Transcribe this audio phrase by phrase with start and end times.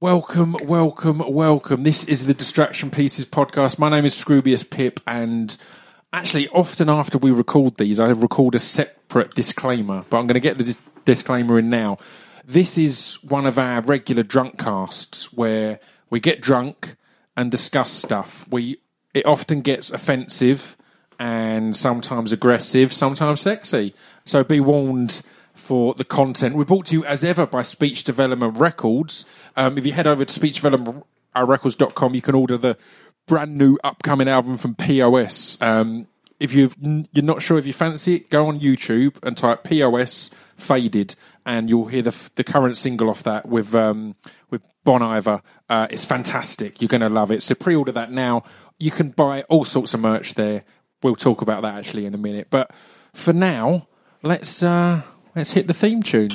[0.00, 1.82] Welcome, welcome, welcome.
[1.82, 3.80] This is the Distraction Pieces podcast.
[3.80, 5.56] My name is Scroobius Pip, and
[6.12, 10.40] actually, often after we record these, I record a separate disclaimer, but I'm going to
[10.40, 11.98] get the dis- disclaimer in now.
[12.44, 15.80] This is one of our regular drunk casts where
[16.10, 16.94] we get drunk
[17.36, 18.46] and discuss stuff.
[18.52, 18.78] We
[19.14, 20.76] it often gets offensive
[21.18, 23.94] and sometimes aggressive, sometimes sexy.
[24.24, 25.22] So be warned
[25.68, 26.54] for the content.
[26.54, 29.26] We're brought to you as ever by Speech Development Records.
[29.54, 32.78] Um, if you head over to speechdevelopmentrecords.com, you can order the
[33.26, 35.60] brand new upcoming album from POS.
[35.60, 36.06] Um,
[36.40, 40.30] if you you're not sure if you fancy it, go on YouTube and type POS
[40.56, 44.16] Faded, and you'll hear the the current single off that with um,
[44.48, 45.42] with Bon Iver.
[45.68, 46.80] Uh, it's fantastic.
[46.80, 47.42] You're going to love it.
[47.42, 48.42] So pre-order that now.
[48.78, 50.64] You can buy all sorts of merch there.
[51.02, 52.46] We'll talk about that actually in a minute.
[52.48, 52.70] But
[53.12, 53.86] for now,
[54.22, 55.02] let's uh,
[55.38, 56.30] let's hit the theme tune.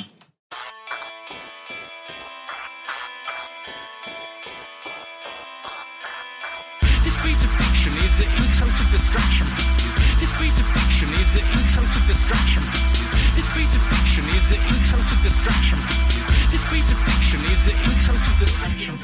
[7.03, 9.47] This piece of fiction is the intro to distraction.
[10.17, 12.63] This piece of fiction is the intro to distraction.
[13.35, 15.79] This piece of fiction is the intro to distraction.
[16.49, 18.99] This piece of fiction is the intro to distraction.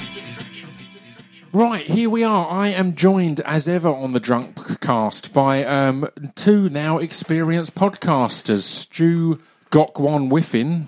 [1.51, 2.47] Right, here we are.
[2.47, 8.61] I am joined as ever on the Drunk Cast by um, two now experienced podcasters,
[8.61, 10.87] Stu Gokwan Whiffin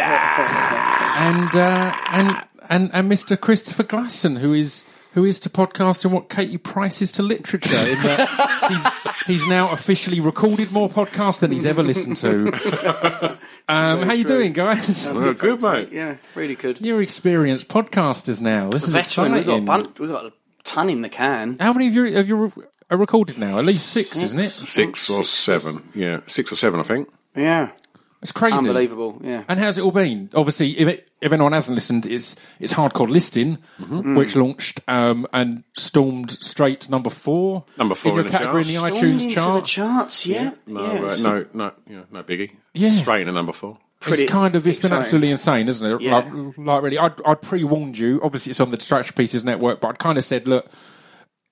[0.00, 3.40] and, uh, and and and Mr.
[3.40, 7.74] Christopher Glasson, who is who is to podcasting what Katie Price is to literature.
[7.74, 8.58] In that
[9.26, 13.38] he's he's now officially recorded more podcasts than he's ever listened to.
[13.70, 14.38] Um, how you true.
[14.38, 15.06] doing, guys?
[15.12, 15.90] Well, good, mate.
[15.92, 16.80] Yeah, really good.
[16.80, 18.70] You're experienced podcasters now.
[18.70, 19.64] This is Veteran, we've got, a exciting.
[19.84, 20.32] bun- we've got a
[20.64, 21.58] ton in the can.
[21.60, 23.58] How many of you have you re- are recorded now?
[23.58, 24.48] At least six, isn't it?
[24.48, 25.86] Six or seven.
[25.94, 27.10] Yeah, six or seven, I think.
[27.36, 27.72] Yeah,
[28.20, 28.56] It's crazy.
[28.56, 29.20] unbelievable.
[29.22, 29.44] Yeah.
[29.48, 30.28] And how's it all been?
[30.34, 34.16] Obviously, if, it, if anyone hasn't listened, it's it's hardcore listening, Mm-hmm.
[34.16, 37.64] which launched um, and stormed straight to number four.
[37.76, 38.90] Number four in your in the category in the charts.
[38.96, 39.62] Stormed iTunes into chart.
[39.62, 40.50] the charts, yeah.
[40.66, 42.56] No, yeah, uh, it's no, no, yeah, no biggie.
[42.74, 42.90] Yeah.
[42.90, 43.78] straight into number four.
[44.00, 46.00] pretty it's kind of it's been absolutely insane, isn't it?
[46.00, 46.16] Yeah.
[46.16, 48.20] Like, like really, I'd, I'd pre warned you.
[48.24, 50.68] Obviously, it's on the Distraction Pieces network, but I'd kind of said, look,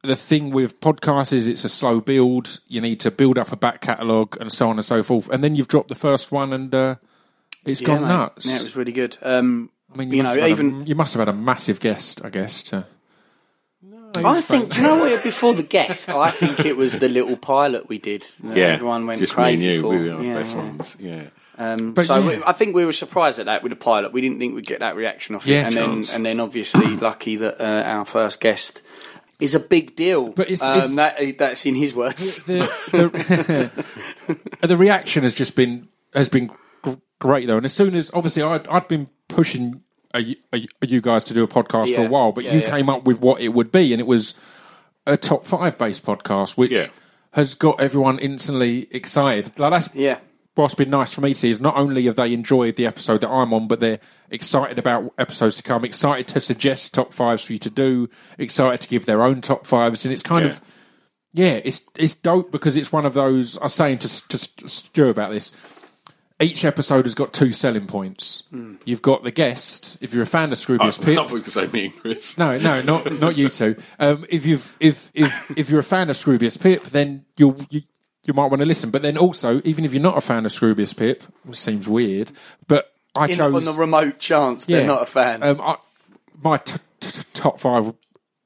[0.07, 2.61] the thing with podcasts is it's a slow build.
[2.69, 5.43] You need to build up a back catalogue and so on and so forth, and
[5.45, 6.95] then you've dropped the first one and uh,
[7.65, 8.09] it's Yeah, gone mate.
[8.09, 8.47] nuts.
[8.47, 9.19] Yeah, it was really good.
[9.23, 11.81] Um, I mean, you must know, have even- a, you must have had a massive
[11.81, 12.63] guest, I guess.
[12.65, 12.87] To,
[14.17, 15.23] I think, do you know what?
[15.23, 18.27] Before the guest, I think it was the little pilot we did.
[18.45, 19.83] that Yeah, everyone went just crazy me and you.
[19.83, 19.89] for.
[20.05, 20.63] We were the yeah, best yeah.
[20.63, 20.97] ones.
[20.99, 21.23] Yeah,
[21.59, 22.27] Um, so yeah.
[22.39, 24.13] we, I think we were surprised at that with the pilot.
[24.13, 26.07] We didn't think we'd get that reaction off Yeah, it, and chance.
[26.09, 28.81] then and then obviously lucky that uh, our first guest
[29.41, 30.29] is a big deal.
[30.31, 32.45] But it's- um, it's- that, that's in his words.
[32.47, 33.71] the,
[34.61, 36.51] the, the reaction has just been has been
[37.19, 39.83] great though, and as soon as obviously I'd, I'd been pushing
[40.15, 42.71] a, a, you guys to do a podcast for a while, but Yeah, you yeah.
[42.71, 44.39] came up with what it would be, and it was
[45.07, 46.87] a top five based podcast, which Yeah.
[47.33, 49.59] has got everyone instantly excited.
[49.59, 50.19] Like that's Yeah.
[50.57, 53.21] What's been nice for me to see is not only have they enjoyed the episode
[53.21, 54.01] that I'm on, but they're
[54.31, 58.09] excited about episodes to come, excited to suggest top fives for you to do,
[58.39, 60.51] excited to give their own top fives, and it's kind Yeah.
[60.51, 60.61] of
[61.33, 63.59] yeah, it's it's dope because it's one of those.
[63.59, 65.55] I was saying to to Stu about this.
[66.39, 68.43] Each episode has got two selling points.
[68.85, 69.97] You've got the guest.
[70.03, 72.37] If you're a fan of I Scroobius Pip, you could say me and Chris.
[72.37, 73.77] no, no, not not you two.
[73.99, 77.83] Um, if you've if if if you're a fan of Scroobius Pip, then you'll you,
[78.27, 78.91] you might want to listen.
[78.91, 82.33] But then also, even if you're not a fan of Scroobius Pip, which seems weird,
[82.69, 85.43] but I In, chose on the remote chance they're yeah, not a fan.
[85.43, 85.77] Um, I,
[86.43, 87.93] my t- t- top five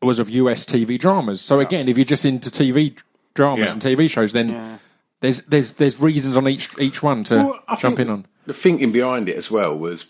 [0.02, 1.40] was of US TV dramas.
[1.40, 2.96] So again, if you're just into TV
[3.34, 3.72] dramas Yeah.
[3.72, 4.78] and TV shows, then
[5.20, 8.26] there's there's there's reasons on each each one to Well, I jump think in on.
[8.46, 10.04] The thinking behind it as well was,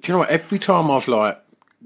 [0.00, 0.28] do you know what?
[0.30, 1.40] Every time I've like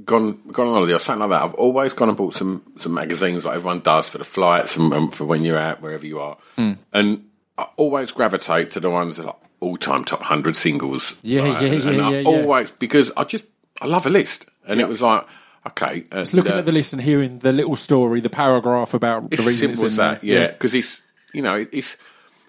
[0.04, 2.94] gone gone on holiday or something like that, I've always gone and bought some some
[2.94, 6.20] magazines like everyone does for the flights and, and for when you're out wherever you
[6.20, 6.72] are, Hmm.
[6.92, 7.24] and
[7.58, 11.18] I always gravitate to the ones that are like all time top hundred singles.
[11.22, 12.28] Yeah, like, yeah, and, yeah, and I yeah, yeah.
[12.28, 13.44] always because I just
[13.82, 15.26] I love a list, and it was like
[15.66, 19.24] okay, and, Looking uh, at the list and hearing the little story, the paragraph about
[19.30, 20.40] it's the reason simple it's as in that, there.
[20.42, 20.46] yeah.
[20.52, 21.02] Because it's
[21.34, 21.96] you know it's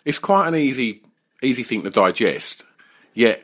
[0.05, 1.01] it's quite an easy
[1.43, 2.63] easy thing to digest.
[3.13, 3.43] Yet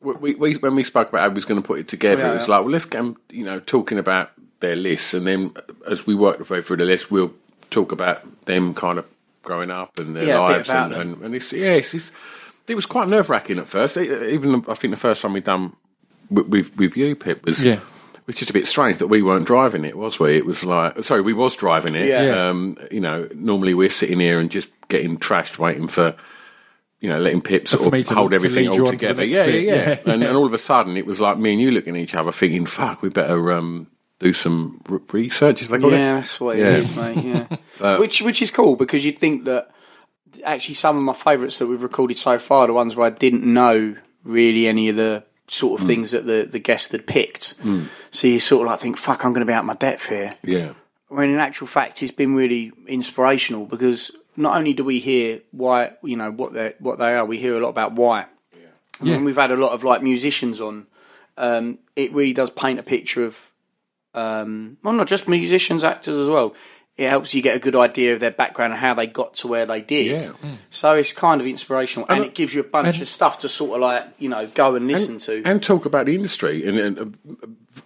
[0.00, 2.30] we, we when we spoke about how we was going to put it together, Yeah,
[2.30, 2.56] it was yeah.
[2.56, 5.52] like well let's get 'em, you know talking about their lists, and then
[5.88, 7.32] as we work our way through the list, we'll
[7.70, 9.08] talk about them kind of
[9.42, 11.00] growing up and their Yeah, lives, and, them.
[11.00, 12.10] and, and it's yeah, it's, it's
[12.68, 13.96] it was quite nerve wracking at first.
[13.96, 15.74] E- Even I think the first time we done
[16.30, 17.74] with, with with you, Pip, was Yeah.
[17.74, 20.36] it was just a bit strange that we weren't driving it, was we?
[20.36, 22.08] It was like sorry, we was driving it.
[22.08, 22.22] Yeah.
[22.22, 22.48] Yeah.
[22.48, 26.16] Um, you know, normally we're sitting here and just getting trashed, waiting for
[27.06, 28.86] you you know, letting Pip sort For me of to- hold to everything lead all
[28.88, 29.24] on to together.
[29.24, 29.74] Yeah, yeah, yeah,
[30.04, 32.02] yeah, And, and all of a sudden, it was like me and you looking at
[32.02, 33.86] each other, thinking, "Fuck, we better um,
[34.18, 36.16] do some r- research." Is they call Yeah, it?
[36.16, 36.64] that's what Yeah.
[36.70, 37.24] it is, mate.
[37.24, 37.46] Yeah,
[37.80, 39.70] uh, which which is cool because you'd think that
[40.44, 43.10] actually some of my favourites that we've recorded so far are the ones where I
[43.10, 45.88] didn't know really any of the sort of mm.
[45.88, 47.62] things that the the guest had picked.
[47.62, 47.86] Mm.
[48.10, 50.32] So you sort of like think, "Fuck, I'm going to be out my depth here."
[50.42, 50.72] Yeah,
[51.08, 55.92] when in actual fact it's been really inspirational because not only do we hear why
[56.02, 58.26] you know what they what they are, we hear a lot about why.
[59.00, 59.16] And Yeah.
[59.16, 60.86] when we've had a lot of like musicians on,
[61.36, 63.50] um, it really does paint a picture of
[64.14, 66.54] um, well, not just musicians, actors as well.
[66.96, 69.48] It helps you get a good idea of their background and how they got to
[69.48, 70.22] where they did.
[70.22, 70.32] Yeah.
[70.70, 73.50] So it's kind of inspirational, and, And- it gives you a bunch of stuff to
[73.50, 75.42] sort of like you know go and listen to.
[75.44, 77.18] and talk about the industry, and, and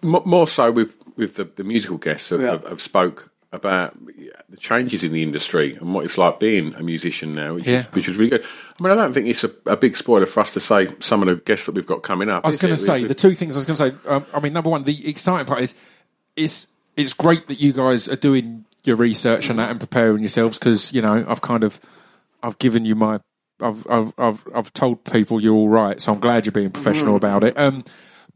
[0.02, 2.52] uh, more so with with the, the musical guests have, Yeah.
[2.52, 3.94] have, have spoke about
[4.49, 7.81] the changes in the industry and what it's like being a musician now, which, Yeah.
[7.81, 8.44] is, which is really good.
[8.79, 11.20] I mean, I don't think it's a, a big spoiler for us to say some
[11.23, 12.44] of the guests that we've got coming up.
[12.44, 14.08] I was going to say We- the two things I was going to say.
[14.11, 15.75] Um, I mean, number one, the exciting part is
[16.37, 20.58] it's it's great that you guys are doing your research and that and preparing yourselves
[20.58, 21.81] because you know I've kind of
[22.43, 23.19] I've given you my
[23.61, 27.17] I've I've I've, I've told people you're all right, so I'm glad you're being professional
[27.17, 27.58] about it.
[27.58, 27.85] Um,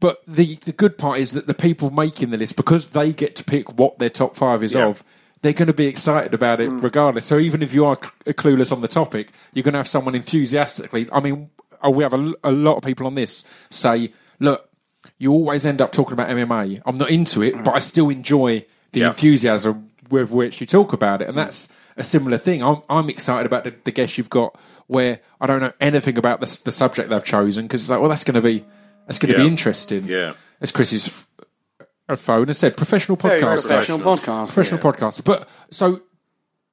[0.05, 3.35] but the the good part is that the people making the list because they get
[3.37, 4.85] to pick what their top five is Yeah.
[4.85, 5.03] of.
[5.41, 6.83] They're going to be excited about it mm.
[6.83, 7.25] regardless.
[7.25, 10.13] So even if you are cl- clueless on the topic, you're going to have someone
[10.13, 11.07] enthusiastically.
[11.11, 11.49] I mean,
[11.81, 14.69] oh, we have a, l- a lot of people on this say, "Look,
[15.17, 16.81] you always end up talking about MMA.
[16.85, 17.81] I'm not into it, but I mm.
[17.81, 19.07] still enjoy the Yeah.
[19.07, 22.61] enthusiasm with which you talk about it, and that's a similar thing.
[22.63, 24.55] I'm, I'm excited about the, the guests you've got
[24.87, 27.99] where I don't know anything about the, s- the subject they've chosen because it's like,
[28.01, 28.63] well, that's going to be
[29.07, 29.45] that's going to Yeah.
[29.45, 30.05] be interesting.
[30.05, 30.33] Yeah.
[30.61, 31.27] as Chris's f-
[32.09, 34.53] uh, phone has said, professional Very podcast, professional podcast.
[34.53, 35.23] professional podcast.
[35.25, 36.01] But so.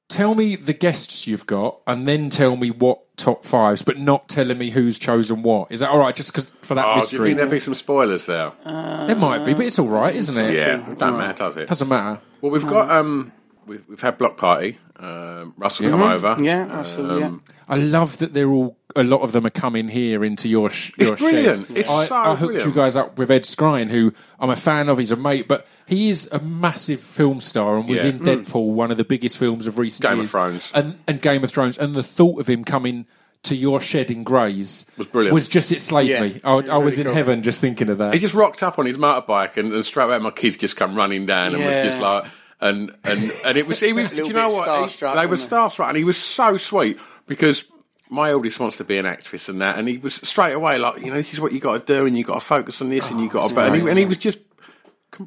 [0.09, 4.27] Tell me the guests you've got, and then tell me what top fives, but not
[4.29, 5.71] telling me who's chosen what.
[5.71, 6.15] Is that all right?
[6.15, 8.51] Just because for that Oh, do you mystery, think there'll be some spoilers there?
[8.63, 10.53] there might be, but it's all right, isn't it?
[10.55, 11.67] yeah, it don't matter, does it?
[11.67, 12.19] doesn't matter.
[12.41, 13.31] Well, we've got um,
[13.65, 14.77] we've, we've had Bloc Party.
[14.97, 16.37] Um, Russell come over.
[16.39, 17.25] Yeah, Russell, yeah.
[17.27, 18.77] Um, I love that they're all.
[18.95, 20.69] A lot of them are coming here into your.
[20.69, 21.67] Sh- It's your brilliant.
[21.69, 21.77] Shed.
[21.77, 22.65] It's I, so I hooked brilliant.
[22.67, 24.97] you guys up with Ed Skrein, who I'm a fan of.
[24.99, 28.11] He's a mate, but he is a massive film star and was Yeah.
[28.11, 30.31] in Deadpool, one of the biggest films of recent Game of years.
[30.31, 30.71] Thrones.
[30.75, 31.77] and, and Game of Thrones.
[31.77, 33.05] And the thought of him coming
[33.43, 35.33] to your shed in Grays Was brilliant.
[35.33, 36.39] Was just it slayed Yeah, me.
[36.43, 37.13] I, it was I was really in cool.
[37.15, 38.13] heaven just thinking of that.
[38.13, 40.93] He just rocked up on his motorbike, and, and straight away my kids just come
[40.95, 41.83] running down, and was Yeah.
[41.83, 42.25] just like,
[42.61, 43.79] and and and it was.
[43.79, 44.65] He was do you know what?
[44.65, 47.65] He- starstruck, they were wasn't starstruck, and he was so sweet because.
[48.09, 51.01] My oldest wants to be an actress and that, and he was straight away like,
[51.01, 52.89] you know, this is what you got to do, and you got to focus on
[52.89, 53.59] this, and you got to.
[53.59, 54.37] And he, and he was just,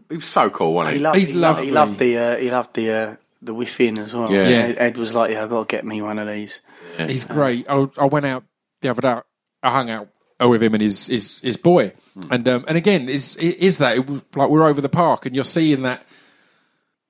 [0.09, 1.03] he was so cool, wasn't He he?
[1.05, 1.67] loved, He's he loved, lovely.
[1.67, 4.31] he loved the uh, he loved the uh, the whiffing as well.
[4.31, 4.49] Yeah.
[4.49, 4.57] Yeah.
[4.59, 6.61] Ed, Ed was like, "Yeah, I got to get me one of these."
[6.99, 7.69] He's great.
[7.69, 8.45] I, I went out
[8.83, 9.17] the other day.
[9.65, 10.09] I hung out
[10.39, 11.93] with him and his his, his boy,
[12.31, 15.35] and um, and again, is is that it was like we're over the park and
[15.35, 16.07] you're seeing that.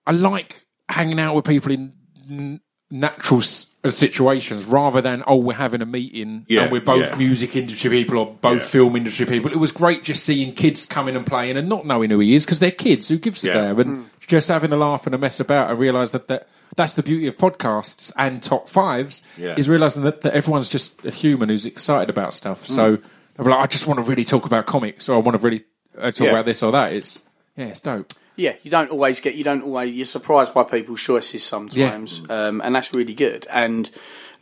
[0.06, 1.92] I like hanging out with people in
[2.30, 2.60] n-
[2.90, 7.16] natural s- situations rather than oh we're having a meeting Yeah, and we're both yeah.
[7.16, 8.66] music industry people or both Yeah.
[8.68, 9.50] film industry people.
[9.50, 12.44] It was great just seeing kids coming and playing and not knowing who he is
[12.44, 13.08] because they're kids.
[13.08, 13.54] Who gives a Yeah.
[13.54, 13.78] damn?
[13.80, 17.02] And just having a laugh and a mess about and realise that, that that's the
[17.02, 19.54] beauty of podcasts and top fives Yeah.
[19.56, 22.66] is realising that, that everyone's just a human who's excited about stuff.
[22.68, 22.98] So
[23.38, 25.62] I'm like, I just want to really talk about comics or I want to really
[25.98, 26.30] uh, talk Yeah.
[26.32, 26.92] about this or that.
[26.92, 28.12] It's yeah, it's dope.
[28.36, 29.34] Yeah, you don't always get.
[29.34, 29.94] You don't always.
[29.94, 33.46] You're surprised by people's choices sometimes, um, and that's really good.
[33.50, 33.90] And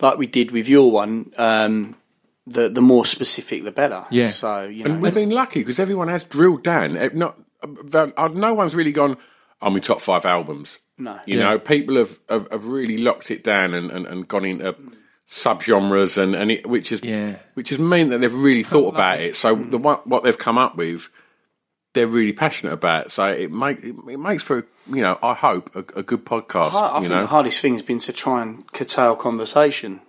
[0.01, 1.95] like we did with your one, um,
[2.47, 4.03] the the more specific, the better.
[4.11, 4.31] Yeah.
[4.31, 6.97] So you know, And we've been lucky because everyone has drilled down.
[6.97, 9.17] Eh, Not, uh, no one's really gone.
[9.63, 10.79] I'm in top five albums.
[10.99, 11.19] No.
[11.27, 11.45] you Yeah.
[11.51, 14.77] know, people have, have, have really locked it down and, and, and gone into
[15.29, 17.37] subgenres, and and it, which is Yeah.
[17.55, 19.37] which has meant that they've really thought about it.
[19.37, 21.09] So the what what they've come up with,
[21.95, 23.11] they're really passionate about.
[23.13, 26.75] So it make it, it makes for you know, I hope a, a good podcast.
[26.75, 30.01] I, I you think know, the hardest thing has been to try and curtail conversation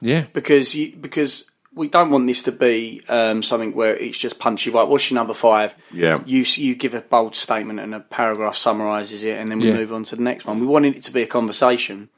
[0.00, 4.40] Yeah, because you because we don't want this to be um, something where it's just
[4.40, 4.70] punchy.
[4.70, 5.76] Right, what's your number five?
[5.92, 6.22] Yeah.
[6.26, 9.74] you you give a bold statement and a paragraph summarises it, and then we Yeah.
[9.76, 10.58] move on to the next one.
[10.58, 12.08] We wanted it to be a conversation,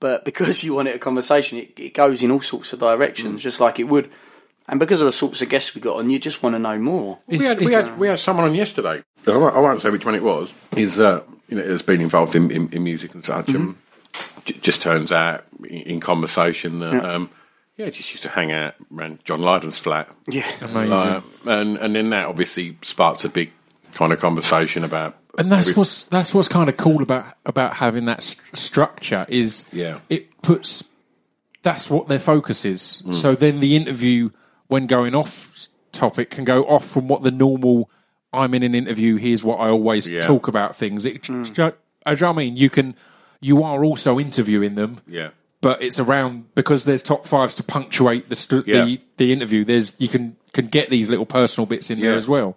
[0.00, 3.42] but because you want it a conversation, it, it goes in all sorts of directions,
[3.42, 4.08] just like it would.
[4.68, 6.78] And because of the sorts of guests we got on, you just want to know
[6.78, 7.18] more.
[7.26, 9.02] we had, we had we had someone on yesterday.
[9.28, 10.52] I won't, I won't say which one it was.
[10.76, 13.74] Is uh, you know has been involved in, in, in music and such, and
[14.46, 17.00] j- just turns out in, in conversation that yeah.
[17.14, 17.30] Um,
[17.76, 20.08] yeah, just used to hang out around John Lydon's flat.
[20.28, 20.90] Yeah, amazing.
[20.92, 23.50] Uh, and and then that obviously sparks a big
[23.94, 25.14] kind of conversation about.
[25.38, 29.26] and that's every- what's that's what's kind of cool about about having that st- structure
[29.28, 29.98] is Yeah.
[30.08, 30.84] it puts
[31.62, 33.02] that's what their focus is.
[33.12, 34.30] So then the interview,
[34.74, 37.88] when going off topic, can go off from what the normal.
[38.32, 39.14] I'm in an interview.
[39.16, 40.20] Here's what I always Yeah.
[40.22, 41.06] talk about things.
[41.06, 41.72] It, do you know
[42.04, 42.56] what I mean?
[42.56, 42.96] You can,
[43.40, 45.28] you are also interviewing them, Yeah.
[45.60, 48.84] but it's around because there's top fives to punctuate the stu- Yeah.
[48.84, 49.64] the the interview.
[49.64, 52.56] There's you can can get these little personal bits in there as well.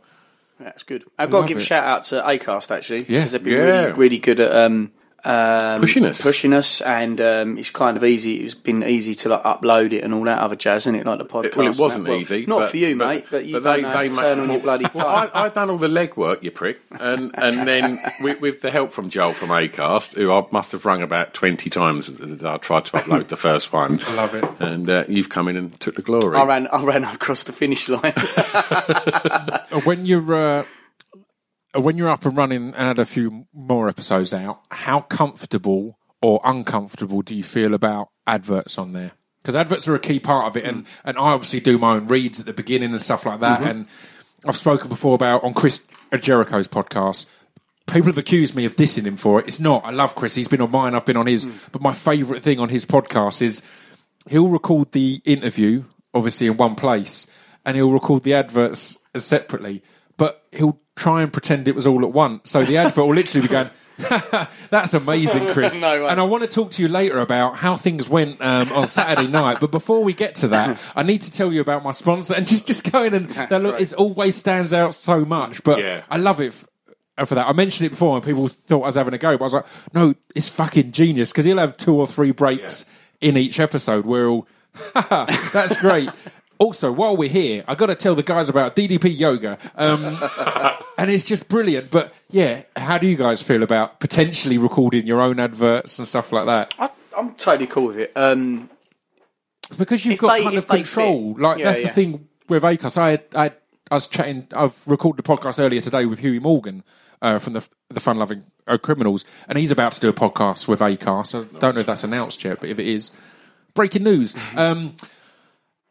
[0.59, 1.03] That's good.
[1.19, 3.19] I've got to love give a shout out to Acast actually Yeah.
[3.19, 3.83] because they've been Yeah.
[3.83, 4.91] really, really good at um,
[5.27, 6.21] um, Pushing us.
[6.21, 8.37] pushing us, and um, it's kind of easy.
[8.45, 11.05] It's been easy to like upload it and all that other jazz, isn't it?
[11.05, 11.55] Like the podcast.
[11.57, 12.11] Well, it wasn't that.
[12.11, 12.45] Well, easy.
[12.45, 13.25] Not but- for you, mate.
[13.29, 15.01] But you don't they, know how they to ma- turn on your bloody phone.
[15.03, 18.71] Well, I, I've done all the legwork, you prick, and and then with, with the
[18.71, 22.57] help from Joel from Acast, who I must have rung about twenty times as I
[22.57, 23.99] tried to upload the first one.
[24.07, 24.45] I love it.
[24.59, 26.37] and uh, you've come in and took the glory.
[26.37, 28.13] I ran, I ran across the finish line.
[29.83, 30.63] When you're uh,
[31.77, 35.97] Uh, when you're up and running and had a few more episodes out, how comfortable
[36.21, 39.11] or uncomfortable do you feel about adverts on there?
[39.41, 40.89] Because adverts are a key part of it, and, mm.
[41.05, 43.59] and I obviously do my own reads at the beginning and stuff like that.
[43.59, 43.69] Mm-hmm.
[43.69, 43.87] And
[44.45, 45.85] I've spoken before about on Chris
[46.19, 47.29] Jericho's podcast.
[47.85, 49.47] People have accused me of dissing him for it.
[49.47, 49.85] It's not.
[49.85, 50.35] I love Chris.
[50.35, 50.95] He's been on mine.
[50.95, 51.45] I've been on his.
[51.45, 51.71] Mm.
[51.71, 53.69] But my favourite thing on his podcast is
[54.27, 57.31] he'll record the interview, obviously in one place,
[57.65, 59.83] and he'll record the adverts separately.
[60.17, 62.49] But he'll try and pretend it was all at once.
[62.49, 63.69] So the advert will literally be going.
[64.69, 65.79] That's amazing, Chris.
[65.81, 68.87] No and I want to talk to you later about how things went um, on
[68.87, 69.59] Saturday night.
[69.59, 72.47] But before we get to that, I need to tell you about my sponsor and
[72.47, 75.63] just just go in and that look, it always stands out so much.
[75.63, 76.03] But Yeah.
[76.11, 76.53] I love it.
[77.17, 79.35] f- For that, I mentioned it before, and people thought I was having a go,
[79.35, 82.85] but I was like, "No, it's fucking genius." Because he'll have two or three breaks
[83.19, 84.47] in each episode where he'll,
[84.93, 86.11] "That's great."
[86.59, 90.17] Also, while we're here, I got to tell the guys about DDP Yoga, um,
[90.97, 91.91] and it's just brilliant.
[91.91, 96.31] But yeah, how do you guys feel about potentially recording your own adverts and stuff
[96.31, 96.73] like that?
[96.79, 98.11] I, I'm totally cool with it.
[98.15, 98.69] Um,
[99.77, 101.33] because you've got they- kind of control.
[101.33, 101.41] fit.
[101.41, 101.87] Like Yeah, that's yeah.
[101.87, 102.97] the thing with Acast.
[102.97, 103.55] I, had, I, had-
[103.91, 104.47] I was chatting.
[104.53, 106.83] I've recorded a podcast earlier today with Huey Morgan
[107.21, 110.67] uh, from the the Fun Loving uh, Criminals, and he's about to do a podcast
[110.67, 111.33] with Acast.
[111.55, 113.15] I don't know if that's announced yet, but if it is,
[113.73, 114.35] breaking news.
[114.35, 114.57] Mm-hmm.
[114.59, 114.95] Um,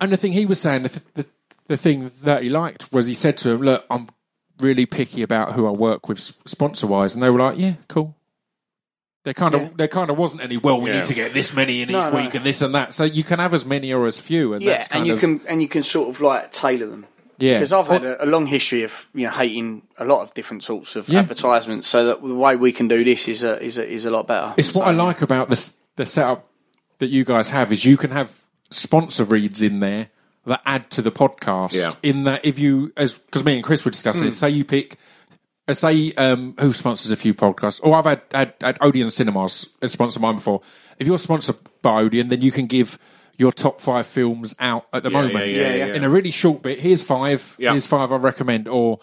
[0.01, 1.27] and the thing he was saying, the, th- the
[1.69, 4.09] the thing that he liked was he said to him, "Look, I'm
[4.61, 8.15] really picky about who I work with sponsor wise," and they were like, "Yeah, cool."
[9.25, 9.69] There kind of Yeah.
[9.77, 10.57] there kind of wasn't any.
[10.57, 10.99] Well, we Yeah.
[10.99, 12.21] need to get this many in No, each no.
[12.21, 12.95] week and this and that.
[12.95, 15.21] So you can have as many or as few, and yeah, that's and you of,
[15.21, 17.07] can and you can sort of like tailor them.
[17.39, 17.55] Yeah.
[17.59, 20.63] because I've had a, a long history of you know hating a lot of different
[20.65, 21.19] sorts of Yeah.
[21.19, 21.87] advertisements.
[21.89, 24.27] So that the way we can do this is a is a, is a lot
[24.29, 24.55] better.
[24.57, 26.47] It's what I like about this the setup
[26.99, 28.46] that you guys have is you can have
[28.77, 30.11] sponsor reads in there
[30.45, 31.75] that add to the podcast.
[31.75, 31.91] Yeah.
[32.09, 34.97] In that, if you as because me and Chris were discussing this, say you pick.
[35.69, 39.69] uh, Say um, who sponsors a few podcasts, or I've had, had, had Odeon Cinemas
[39.83, 40.61] as sponsor mine before.
[40.99, 42.99] If you're sponsored by Odeon, then you can give
[43.37, 45.95] your top five films out at the Yeah, moment yeah, yeah, yeah.
[45.95, 46.81] in a really short bit.
[46.81, 47.57] Here's five.
[47.59, 47.71] Yeah.
[47.73, 49.01] Here's five I recommend, or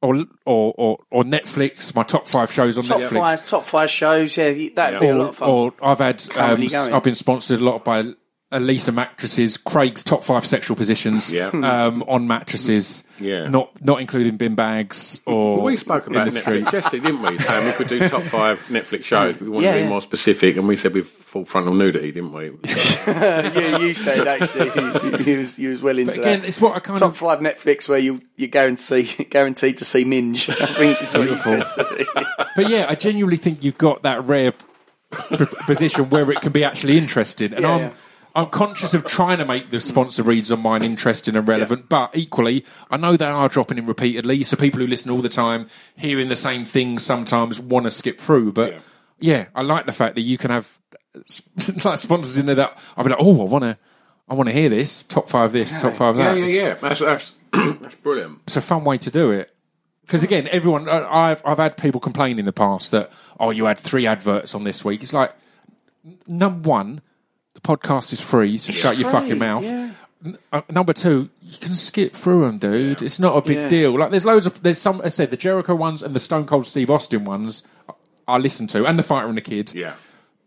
[0.00, 1.94] or or or, or Netflix.
[1.94, 4.36] My top five shows on top Netflix five top five shows.
[4.36, 5.48] Yeah, that'd be a lot of fun.
[5.50, 8.14] or I've had um, I've been sponsored a lot by
[8.52, 11.48] Elisa mattresses, Craig's top five sexual positions Yeah.
[11.48, 13.48] um, on mattresses, Yeah.
[13.48, 16.64] not not including bin bags or Well, we spoke about in the street.
[16.64, 17.38] Netflix yesterday, didn't we?
[17.38, 19.88] Saying we could do top five Netflix shows, but we wanted Yeah, to be yeah.
[19.88, 22.50] more specific, and we said with full frontal nudity, didn't we?
[23.06, 26.48] yeah, you said actually you, you was you was well into But again, that.
[26.48, 30.04] it's what I kind Top of five Netflix where you you're guaranteed guaranteed to see
[30.04, 30.48] Minge.
[30.50, 32.06] I think is what you said to me.
[32.54, 36.64] But yeah, I genuinely think you've got that rare p- position where it can be
[36.64, 37.80] actually interesting, and Yeah, I'm.
[37.80, 37.90] yeah.
[38.34, 42.16] I'm conscious of trying to make the sponsor reads on mine interesting and relevant, but
[42.16, 44.42] equally, I know they are dropping in repeatedly.
[44.44, 48.18] So people who listen all the time, hearing the same things, sometimes want to skip
[48.18, 48.52] through.
[48.52, 48.78] But Yeah.
[49.20, 50.78] yeah, I like the fact that you can have
[51.84, 53.76] like sponsors in there that I'll be like, oh, I want to,
[54.28, 56.36] I want to hear this top five, this top five, that.
[56.38, 56.74] yeah, It's- yeah.
[56.74, 57.34] That's that's
[57.82, 58.38] that's brilliant.
[58.46, 59.54] it's a fun way to do it.
[60.06, 63.78] Because again, everyone, I've I've had people complain in the past that oh, you had
[63.78, 65.02] three adverts on this week.
[65.02, 65.34] It's like
[66.26, 67.02] number one,
[67.64, 69.64] podcast is free, so shut your fucking mouth.
[69.64, 69.90] yeah.
[70.24, 73.02] N- uh, number two, you can skip through them, dude.
[73.02, 73.68] It's not a big Yeah.
[73.68, 73.98] deal.
[73.98, 75.00] Like there's loads of there's some.
[75.04, 77.62] I said the Jericho ones and the Stone Cold Steve Austin ones.
[77.88, 77.92] I
[78.28, 79.74] I listen to, and the Fighter and the Kid.
[79.74, 79.94] Yeah.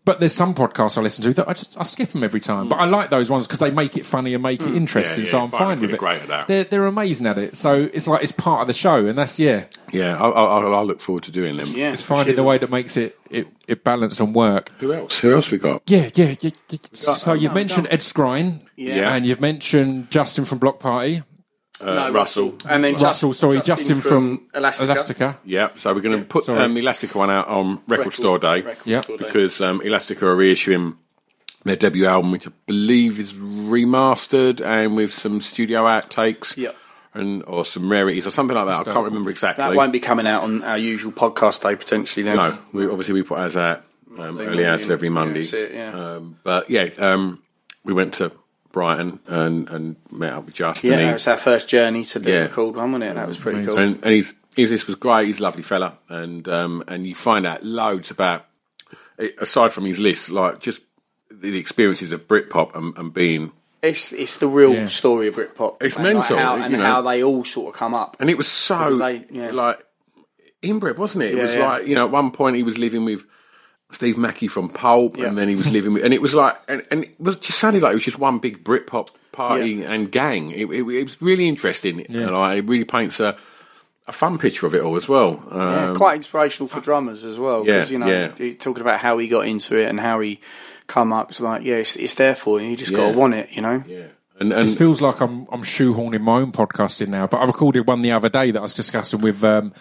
[0.05, 2.69] But there's some podcasts I listen to that I just I skip them every time.
[2.69, 4.75] But I like those ones because they make it funny and make it mm.
[4.75, 5.23] interesting.
[5.23, 5.97] Yeah, yeah, so I'm fine with it.
[5.97, 6.47] great at that.
[6.47, 7.57] They're they're amazing at it.
[7.57, 9.65] So it's like it's part of the show, and that's yeah.
[9.91, 11.67] Yeah, I, I, I look forward to doing them.
[11.73, 14.69] Yeah, It's finding the way that makes it it, it balance and work.
[14.79, 15.19] Who else?
[15.19, 15.81] Who else we got?
[15.87, 16.35] Yeah, yeah.
[16.39, 16.77] yeah, yeah.
[16.93, 19.13] So you've mentioned Ed Skrein, Yeah.
[19.13, 21.23] and you've mentioned Justin from Bloc Party,
[21.81, 22.57] Uh, No, Russell.
[22.69, 23.29] and then Russell.
[23.31, 24.91] Just- sorry, Justin, from, Elastica.
[24.91, 25.39] Elastica.
[25.43, 26.61] Yeah, so we're going to put sorry.
[26.63, 29.01] um, Elastica one out on Record, Store Day Record Yeah.
[29.01, 29.25] Store Day.
[29.25, 30.95] because um, Elastica are reissuing
[31.65, 36.55] their debut album, which I believe is remastered and with some studio outtakes.
[36.57, 36.75] Yep.
[37.13, 38.89] And, or some rarities or something like that.
[38.89, 39.63] I can't remember exactly.
[39.63, 42.23] That won't be coming out on our usual podcast day potentially.
[42.23, 42.35] Then.
[42.35, 43.83] No, we, obviously we put ours out
[44.19, 45.39] um, early hours of every Monday.
[45.39, 45.93] that's it, yeah.
[45.93, 47.41] um, but yeah, um,
[47.85, 48.33] we went to
[48.75, 50.91] Brighton and, and met up with Justin.
[50.91, 52.39] Yeah, He- that was our first journey to the Yeah.
[52.41, 53.15] record one, wasn't it?
[53.15, 53.77] That was pretty cool.
[53.79, 55.27] and, and he's, he's this was great.
[55.27, 58.45] He's a lovely fella, and um, and you find out loads about
[59.39, 60.81] aside from his list, like just
[61.31, 63.53] the experiences of Britpop and, and being.
[63.81, 64.87] It's it's the real Yeah.
[64.87, 65.77] story of Britpop.
[65.81, 66.83] It's and, like, mental, how, you and know.
[66.83, 68.17] how they all sort of come up.
[68.19, 69.51] And it was so Because they- yeah.
[69.51, 69.79] like
[70.61, 71.31] inbred, wasn't it?
[71.33, 71.67] It Yeah, was yeah.
[71.67, 73.25] like you know, at one point he was living with
[73.91, 75.25] Steve Mackey from Pulp, Yeah.
[75.27, 77.59] and then he was living with, and it was like, and, and it was just
[77.59, 79.91] sounded like it was just one big Britpop party Yeah.
[79.91, 80.51] and gang.
[80.51, 82.05] It, it, it was really interesting.
[82.07, 83.37] And like, it really paints a,
[84.07, 85.43] a fun picture of it all as well.
[85.51, 87.63] Yeah, Um, quite inspirational for drummers as well.
[87.63, 88.53] Because Yeah, you know, yeah.
[88.53, 90.39] talking about how he got into it and how he
[90.87, 91.29] come up.
[91.31, 92.69] It's like, yeah, it's, it's there for you.
[92.69, 93.49] You just gotta want it.
[93.55, 93.83] You know.
[93.87, 94.07] yeah,
[94.39, 97.45] and and It feels like I'm I'm shoehorning my own podcast in now, but I
[97.45, 99.73] recorded one the other day that I was discussing with um,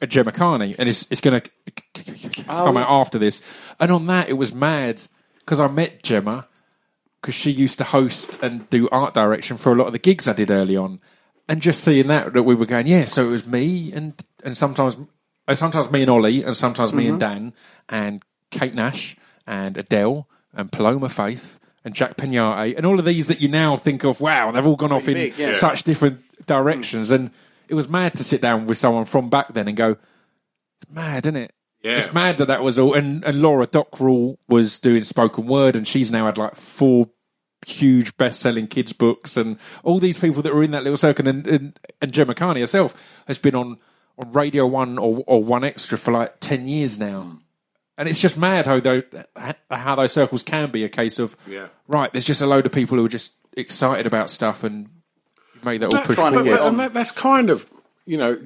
[0.00, 2.80] a Gemma Cairney, and it's it's going to come oh.
[2.80, 3.42] out after this.
[3.80, 5.02] And on that, it was mad
[5.40, 6.46] because I met Gemma
[7.20, 10.28] because she used to host and do art direction for a lot of the gigs
[10.28, 11.00] I did early on,
[11.48, 13.04] and just seeing that that we were going, yeah.
[13.06, 14.14] So it was me and
[14.44, 14.96] and sometimes
[15.46, 17.34] and sometimes me and Ollie, and sometimes me and mm-hmm.
[17.34, 17.52] Dan
[17.88, 23.26] and Kate Nash and Adele and Paloma Faith and Jack Peñate and all of these
[23.28, 24.20] that you now think of.
[24.20, 25.54] Wow, they've all gone off in big, yeah.
[25.54, 27.30] such different directions, and
[27.68, 29.96] it was mad to sit down with someone from back then and go,
[30.90, 31.52] mad, isn't it?
[31.82, 31.98] Yeah.
[31.98, 32.94] It's mad that that was all.
[32.94, 37.06] And, and Laura Dockrill was doing spoken word, and she's now had like four
[37.66, 41.28] huge best-selling kids books, and all these people that were in that little circle.
[41.28, 43.78] And and, and Gemma Cairney herself has been on
[44.18, 47.22] on Radio One or, or One Extra for like ten years now.
[47.22, 47.38] Mm.
[47.96, 49.02] And it's just mad how those,
[49.70, 51.66] how those circles can be a case of Yeah.
[51.88, 52.12] right.
[52.12, 54.88] There's just a load of people who are just excited about stuff and
[55.64, 57.68] make that all But- push trying to but- but- and that, that's kind of
[58.06, 58.38] you know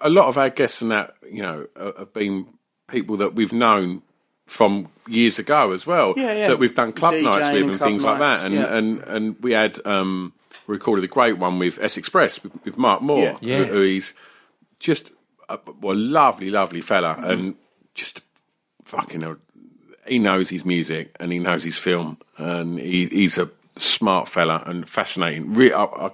[0.00, 2.46] a lot of our guests and that you know uh, have been
[2.88, 4.02] people that we've known
[4.46, 6.48] from years ago as well Yeah, yeah.
[6.48, 8.76] that we've done club DJing nights with and and club things like that and yeah.
[8.76, 10.32] and and we had um
[10.66, 13.36] recorded a great one with S Express with, with Mark Moore Yeah.
[13.40, 13.64] Yeah.
[13.64, 14.12] who, who he's
[14.80, 15.10] just
[15.48, 17.54] a well lovely lovely fella and
[17.94, 18.20] just
[18.84, 19.36] fucking uh,
[20.06, 24.62] he knows his music and he knows his film and he, he's a smart fella
[24.66, 26.10] and fascinating Re- I, I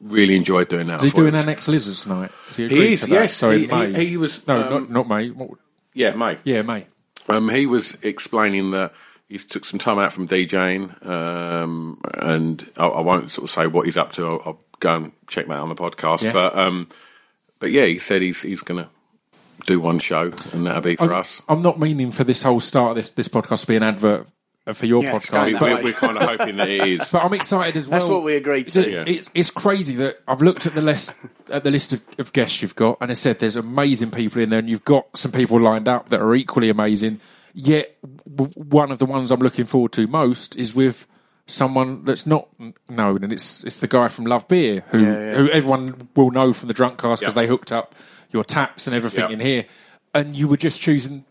[0.00, 2.30] really enjoyed doing that Is he I thought it doing was- Annex Lizards tonight?
[2.50, 3.34] Is He agreed is, to yes.
[3.34, 3.92] So He- May.
[3.92, 5.30] he- he was, no, um, not not May.
[5.30, 5.58] What-
[5.94, 6.86] yeah mate Yeah, May.
[7.28, 8.92] Um, he was explaining that
[9.28, 13.66] he took some time out from DJing, um, and I, I won't sort of say
[13.68, 14.26] what he's up to.
[14.26, 16.22] I'll, I'll go and check that on the podcast.
[16.22, 16.32] Yeah.
[16.32, 16.88] But um,
[17.60, 18.90] but yeah, he said he's he's going to
[19.66, 21.42] do one show, and that'll be for I'm, us.
[21.48, 24.26] I'm not meaning for this whole start of this this podcast to be an advert
[24.66, 26.56] Uh, for your Yeah, it's podcast, going We, that but we're, we're kind of hoping
[26.56, 27.08] that it is.
[27.10, 27.98] but I'm excited as well.
[27.98, 28.82] That's what we agreed to.
[28.82, 29.04] That Yeah.
[29.06, 31.14] It's it's crazy that I've looked at the list
[31.50, 34.50] at the list of, of guests you've got, and I said there's amazing people in
[34.50, 37.20] there, and you've got some people lined up that are equally amazing.
[37.54, 37.96] Yet
[38.36, 41.06] w- one of the ones I'm looking forward to most is with
[41.46, 42.48] someone that's not
[42.88, 45.34] known, and it's it's the guy from Love Beer, who Yeah, yeah.
[45.36, 47.42] who everyone will know from the drunk cast because Yeah.
[47.42, 47.94] they hooked up
[48.30, 49.30] your taps and everything Yeah.
[49.32, 49.64] in here,
[50.14, 51.24] and you were just choosing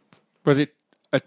[0.44, 0.74] was it
[1.14, 1.22] a, a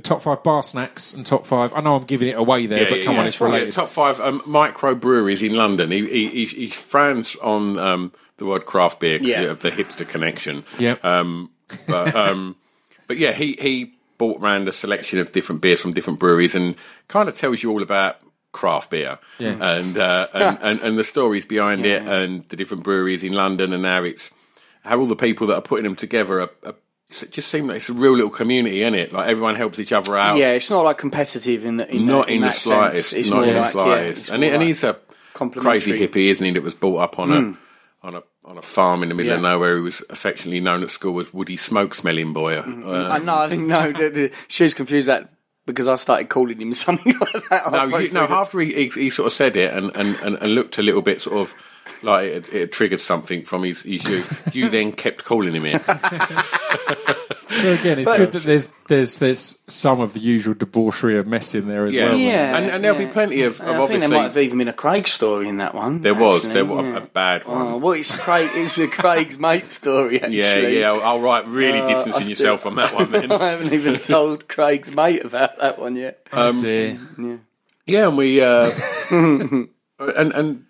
[0.00, 1.72] top five bar snacks and top five?
[1.74, 3.72] I know I'm giving it away there, but come on, it's Yeah, related.
[3.72, 5.90] top five um, micro breweries in London.
[5.90, 9.42] He he, he, he frowns on um, the word craft beer because Yeah.
[9.50, 10.64] of the hipster connection.
[10.78, 11.04] Yep.
[11.04, 11.50] Um,
[11.86, 12.56] but um,
[13.06, 16.76] but yeah, he he bought round a selection of different beers from different breweries and
[17.08, 18.16] kind of tells you all about
[18.52, 19.56] craft beer Yeah.
[19.60, 23.72] and, uh, and, and and the stories behind it and the different breweries in London
[23.72, 24.30] and how it's
[24.84, 26.50] how all the people that are putting them together are.
[26.64, 26.74] are
[27.22, 29.12] it just seems like it's a real little community, isn't it?
[29.12, 30.36] Like everyone helps each other out.
[30.38, 33.10] Yeah, it's not like competitive in the in not that, in, in the slightest.
[33.10, 33.20] Sense.
[33.20, 34.28] It's not in the like, slightest.
[34.28, 34.94] Yeah, and, he- and he's a
[35.34, 36.52] crazy hippie, isn't he?
[36.52, 37.52] That was brought up on Hmm.
[38.04, 39.76] a on a on a farm in the middle of nowhere.
[39.76, 42.58] He was affectionately known at school as Woody Smoke Smelling Boy.
[42.58, 43.36] Uh, I know.
[43.38, 43.92] I think no.
[43.92, 45.30] the- the- She was confused that
[45.66, 47.72] because I started calling him something like that.
[47.72, 48.24] no, you, no.
[48.24, 51.00] After he, he, he sort of said it and, and, and, and looked a little
[51.00, 51.54] bit sort of
[52.04, 55.82] like it, it triggered something from his, his youth, you then kept calling him it.
[57.54, 61.54] So again, it's good that there's there's there's some of the usual debauchery of mess
[61.54, 62.08] in there as Yeah.
[62.08, 62.16] well.
[62.18, 63.06] Yeah, and, and there'll yeah.
[63.06, 65.58] be plenty of, of I think there might have even been a Craig story in
[65.58, 66.00] that one.
[66.00, 66.94] there was actually, there was yeah.
[66.94, 67.62] a, a bad one.
[67.62, 68.50] Oh, well, it's Craig.
[68.54, 70.16] It's a Craig's mate story.
[70.22, 70.38] Actually.
[70.40, 70.92] yeah, yeah.
[70.92, 73.30] I'll, I'll write really Uh, distancing still- yourself on that one then.
[73.30, 76.26] I haven't even told Craig's mate about that one yet.
[76.32, 76.98] Oh, dear.
[77.86, 78.68] Yeah, and we uh,
[79.10, 79.68] and
[80.32, 80.64] and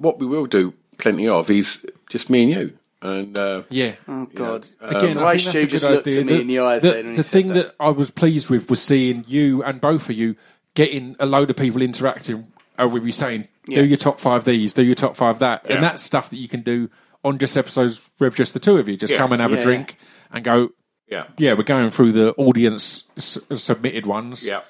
[0.00, 2.78] what we will do plenty of is just me and you.
[3.00, 3.92] And uh, yeah.
[4.08, 4.66] Oh God!
[4.80, 6.20] Again, the I way think that's Stu a good just looked idea.
[6.20, 7.54] at me in the eyes The, then the thing that.
[7.54, 10.34] that I was pleased with was seeing you and both of you
[10.74, 13.82] getting a load of people interacting uh, with you saying, Yeah.
[13.82, 15.76] "Do your top five these, do your top five that," Yeah.
[15.76, 16.90] and that's stuff that you can do
[17.24, 18.96] on just episodes with just the two of you.
[18.96, 19.18] Just Yeah.
[19.18, 19.58] come and have Yeah.
[19.58, 19.96] a drink
[20.32, 20.70] and go.
[21.08, 21.24] Yeah.
[21.38, 24.44] Yeah, we're going through the audience s- submitted ones.
[24.44, 24.62] Yeah.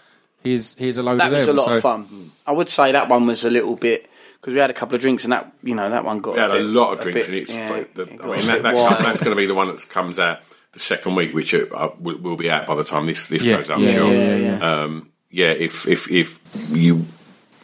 [0.44, 2.30] Here's here's a load of That of was a lot So- of fun.
[2.46, 4.06] I would say that one was a little bit
[4.40, 6.40] because we had a couple of drinks and that you know that one got We
[6.40, 8.34] had a bit- lot of drinks, bit- and it's yeah, fu- the, it got I
[8.34, 8.88] a mean that, that wild.
[8.96, 10.40] come, that's going to be the one that comes out
[10.72, 13.56] the second week, which uh, will, will be out by the time this this Yeah,
[13.58, 13.70] goes.
[13.70, 14.12] I'm yeah, sure.
[14.12, 14.82] yeah, yeah, yeah.
[14.82, 17.06] Um, yeah, if if if you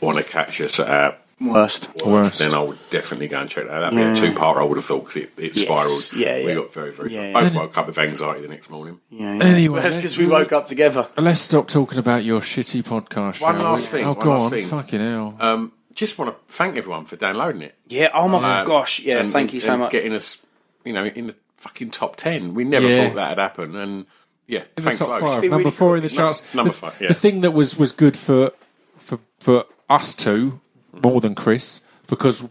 [0.00, 1.88] want to catch us at our worst.
[1.88, 2.38] worst, Worst.
[2.40, 3.72] then I would definitely go and check that.
[3.72, 3.80] out.
[3.92, 4.14] That'd Yeah.
[4.14, 4.58] be a two part.
[4.58, 5.64] I would have thought because it, it Yes.
[5.66, 6.12] spiraled.
[6.16, 7.14] Yeah, yeah, We got very very.
[7.14, 7.60] Yeah, both yeah.
[7.60, 9.00] woke up with anxiety the next morning.
[9.10, 9.44] Yeah, yeah.
[9.44, 11.06] Anyway, that's because we woke up together.
[11.16, 13.40] Let's stop talking about your shitty podcast.
[13.40, 13.98] One shall last we?
[13.98, 14.50] thing, Oh, one go last on.
[14.50, 14.66] thing.
[14.66, 15.36] Fucking hell.
[15.40, 17.74] Um, just want to thank everyone for downloading it.
[17.88, 18.08] Yeah.
[18.14, 19.00] Oh my Uh, gosh.
[19.00, 19.18] Yeah.
[19.20, 19.92] and- thank you so and much.
[19.92, 20.38] Getting us,
[20.84, 22.54] you know, in the fucking top ten.
[22.54, 23.06] We never Yeah.
[23.08, 24.06] thought that'd happen, and
[24.46, 26.16] yeah, in the thanks top five, number really four in the cool.
[26.16, 26.42] charts.
[26.54, 27.08] Number the, five, yeah.
[27.08, 28.52] The thing that was was good for
[28.98, 30.60] for for us two
[31.02, 32.48] more than Chris because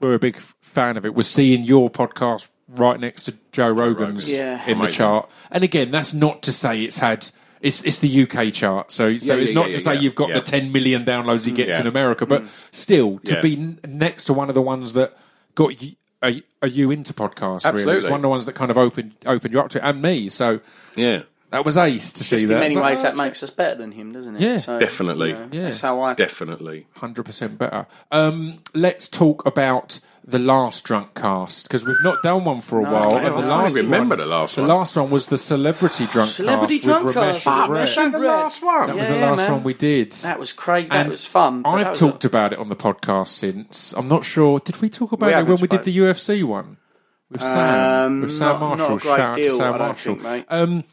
[0.00, 1.14] we're a big fan of it.
[1.14, 4.64] Was seeing your podcast right next to Joe Rogan's Yeah.
[4.66, 5.28] in the chart.
[5.50, 7.30] And again, that's not to say it's had.
[7.64, 9.94] It's, it's the UK chart, so so Yeah, it's yeah, not yeah, to yeah, say
[9.94, 10.00] yeah.
[10.00, 10.34] you've got Yeah.
[10.34, 11.80] the 10 million downloads he gets Yeah.
[11.80, 13.40] in America, but still to Yeah.
[13.40, 15.16] be n- next to one of the ones that
[15.54, 17.64] got you, are, are you into podcasts?
[17.64, 18.10] Really, it's Absolutely.
[18.10, 20.28] one of the ones that kind of opened opened you up to, it, and me.
[20.28, 20.60] So
[20.94, 21.22] Yeah,
[21.52, 22.54] that was ace to see Just that.
[22.54, 24.42] in many ways, that makes us better than him, doesn't it?
[24.42, 24.78] Yeah.
[24.78, 25.30] Definitely.
[25.30, 25.62] you know, Yeah.
[25.62, 26.12] That's how I.
[26.14, 26.86] definitely.
[26.96, 27.86] hundred percent better.
[28.12, 32.82] Um, let's talk about the last drunk cast because we've not done one for a
[32.82, 33.14] while.
[33.16, 34.68] I and the can't last remember one, the last the one.
[34.70, 37.46] last one was the celebrity drunk Celebrity cast drunk with Ramesh cast.
[37.46, 37.66] Ah.
[37.68, 38.86] Ramesh the last one.
[38.86, 39.52] That was the last man.
[39.52, 40.12] one we did.
[40.12, 40.88] That was crazy.
[40.88, 41.62] That And was fun.
[41.66, 43.92] I've was talked a- about it on the podcast since.
[43.92, 44.58] I'm not sure.
[44.60, 46.78] Did we talk about We it when we did the UFC one
[47.30, 48.06] with Sam?
[48.06, 48.88] Um, with Sam not- Marshall.
[48.90, 50.14] not Shout out to Sam I Marshall.
[50.14, 50.44] think, mate.
[50.48, 50.84] Um,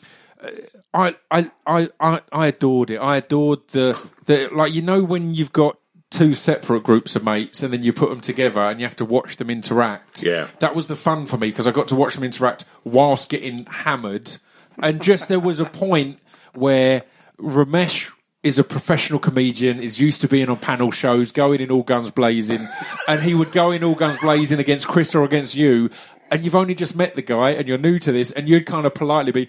[0.94, 2.98] I, I, I, I, I adored it.
[2.98, 5.78] I adored the, the like you know when you've got
[6.12, 9.06] two separate groups of mates and then you put them together and you have to
[9.06, 10.22] watch them interact.
[10.22, 10.50] Yeah.
[10.60, 13.66] that was the fun for me because I got to watch them interact whilst getting
[13.66, 14.38] hammered,
[14.78, 16.20] and just there was a point
[16.54, 17.04] where
[17.40, 18.12] Ramesh.
[18.44, 22.10] Is a professional comedian, is used to being on panel shows, going in all guns
[22.10, 22.68] blazing,
[23.08, 25.92] and he would go in all guns blazing against Chris or against you,
[26.32, 28.88] and you've only just met the guy and you're new to this, and you'd kind
[28.88, 29.48] of politely be,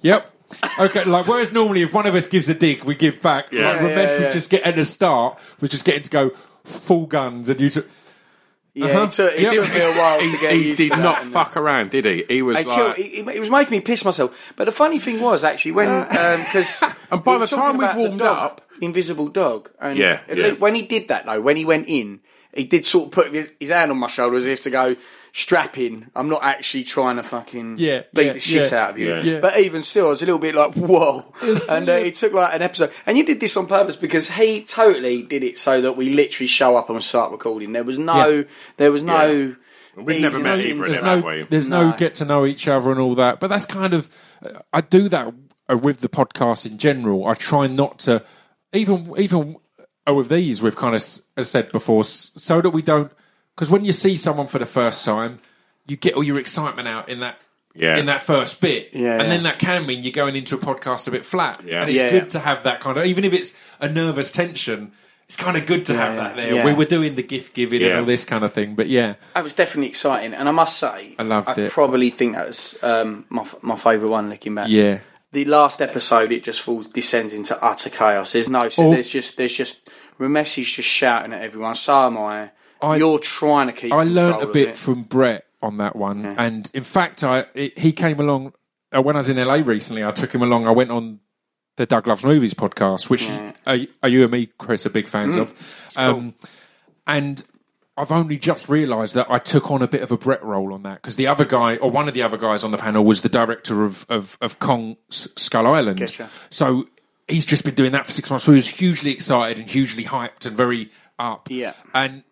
[0.00, 0.33] yep.
[0.78, 3.52] Okay, like whereas normally if one of us gives a dig, we give back.
[3.52, 3.72] Yeah.
[3.72, 6.30] Like Yeah, Ramesh yeah, was just getting at the start, was just getting to go
[6.64, 7.88] full guns, and you took.
[8.76, 9.02] Yeah, Uh-huh.
[9.04, 9.52] it took, it Yep.
[9.52, 11.22] took me a while He, to get he used did to not that.
[11.22, 12.24] and- fuck around, did he?
[12.28, 14.52] He was It, like, killed, it, it was making me piss myself.
[14.56, 18.62] But the funny thing was actually when because And by the time we'd warmed up-
[18.80, 20.50] Invisible Dog, and Yeah, yeah.
[20.54, 22.18] when he did that though, when he went in,
[22.52, 24.96] he did sort of put his, his hand on my shoulder as if to go
[25.36, 26.10] strap in.
[26.14, 28.78] I'm not actually trying to fucking Yeah, beat yeah, the shit yeah.
[28.84, 29.08] out of you.
[29.08, 29.20] Yeah.
[29.22, 29.40] Yeah.
[29.40, 31.24] But even still, I was a little bit like whoa,
[31.68, 32.92] and uh, it took like an episode.
[33.04, 36.46] And you did this on purpose because he totally did it so that we literally
[36.46, 37.72] show up and start recording.
[37.72, 38.42] There was no, Yeah.
[38.76, 39.26] there was no.
[39.28, 39.54] Yeah.
[39.96, 41.42] We'd never met easiness either in- of There's them, have no, we?
[41.42, 41.90] there's no.
[41.90, 41.96] No.
[41.96, 43.38] get to know each other and all that.
[43.40, 44.08] But that's kind of
[44.72, 45.32] I do that
[45.68, 47.26] uh, with the podcast in general.
[47.26, 48.24] I try not to
[48.72, 49.56] even even
[50.08, 50.62] uh, with these.
[50.62, 53.12] We've kind of s- as said before, so that we don't
[53.54, 55.40] because when you see someone for the first time,
[55.86, 57.38] you get all your excitement out in that.
[57.76, 57.96] Yeah.
[57.96, 59.28] In that first bit, Yeah, and yeah.
[59.30, 61.80] then that can mean you're going into a podcast a bit flat, Yeah.
[61.80, 62.28] and it's Yeah, good yeah.
[62.28, 64.92] to have that kind of, even if it's a nervous tension,
[65.26, 66.20] it's kind of good to have yeah.
[66.22, 66.54] that there.
[66.54, 66.64] Yeah.
[66.64, 69.42] We were doing the gift giving and all this kind of thing, but yeah, That
[69.42, 71.72] was definitely exciting, and I must say, I loved I it.
[71.72, 74.30] probably think that was um, my my favourite one.
[74.30, 74.98] Looking back, yeah,
[75.32, 78.34] the last episode it just falls descends into utter chaos.
[78.34, 78.94] There's no, so Oh.
[78.94, 79.88] there's just there's just
[80.20, 81.74] Ramesh is just shouting at everyone.
[81.74, 82.52] So am I.
[82.84, 83.92] I- You're trying to keep.
[83.92, 84.76] I learnt a bit it.
[84.76, 88.52] from Brett on that one, and in fact, I it, he came along
[88.94, 90.04] uh, when I was in LA recently.
[90.04, 90.66] I took him along.
[90.66, 91.20] I went on
[91.76, 93.28] the Doug Loves Movies podcast, which
[93.66, 96.34] are, are you and me, Chris, are big fans of, um,
[97.06, 97.44] and.
[97.96, 100.82] I've only just realised that I took on a bit of a Brett role on
[100.82, 103.20] that because the other guy, or one of the other guys on the panel, was
[103.20, 106.00] the director of of, of Kong S- Skull Island.
[106.00, 106.28] Getcha.
[106.50, 106.88] So
[107.28, 108.46] he's just been doing that for six months.
[108.46, 111.46] So he was hugely excited and hugely hyped and very up.
[111.52, 111.74] Yeah.
[111.94, 112.24] And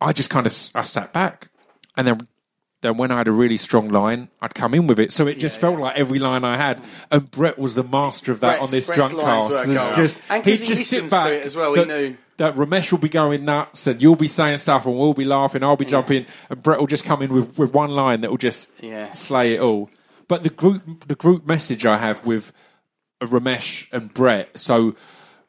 [0.00, 1.48] I just kind of I sat back,
[1.96, 2.28] and then
[2.80, 5.12] then when I had a really strong line, I'd come in with it.
[5.12, 6.80] So it just felt like every line I had,
[7.10, 9.50] and Brett was the master of that Brett's- on this Brett's drunk cast.
[9.66, 11.74] were It's just And 'cause he'd he just sit listens to back it as well,
[11.74, 12.16] he that, knew.
[12.36, 15.64] that Ramesh will be going nuts, and you'll be saying stuff, and we'll be laughing.
[15.64, 18.38] I'll be jumping, and Brett will just come in with, with one line that will
[18.38, 19.10] just Yeah.
[19.10, 19.90] slay it all.
[20.28, 22.52] But the group the group message I have with
[23.20, 24.94] Ramesh and Brett, so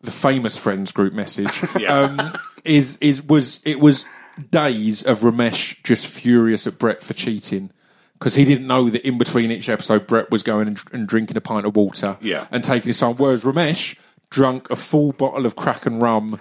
[0.02, 1.96] the famous friends group message, Yeah.
[2.00, 2.34] um,
[2.66, 4.06] is is was it was
[4.52, 7.72] days of Ramesh just furious at Brett for cheating
[8.14, 11.38] because he didn't know that in between each episode Brett was going and, and drinking
[11.38, 12.48] a pint of water Yeah.
[12.52, 13.98] and taking his time, whereas Ramesh
[14.30, 16.40] drunk a full bottle of Kraken rum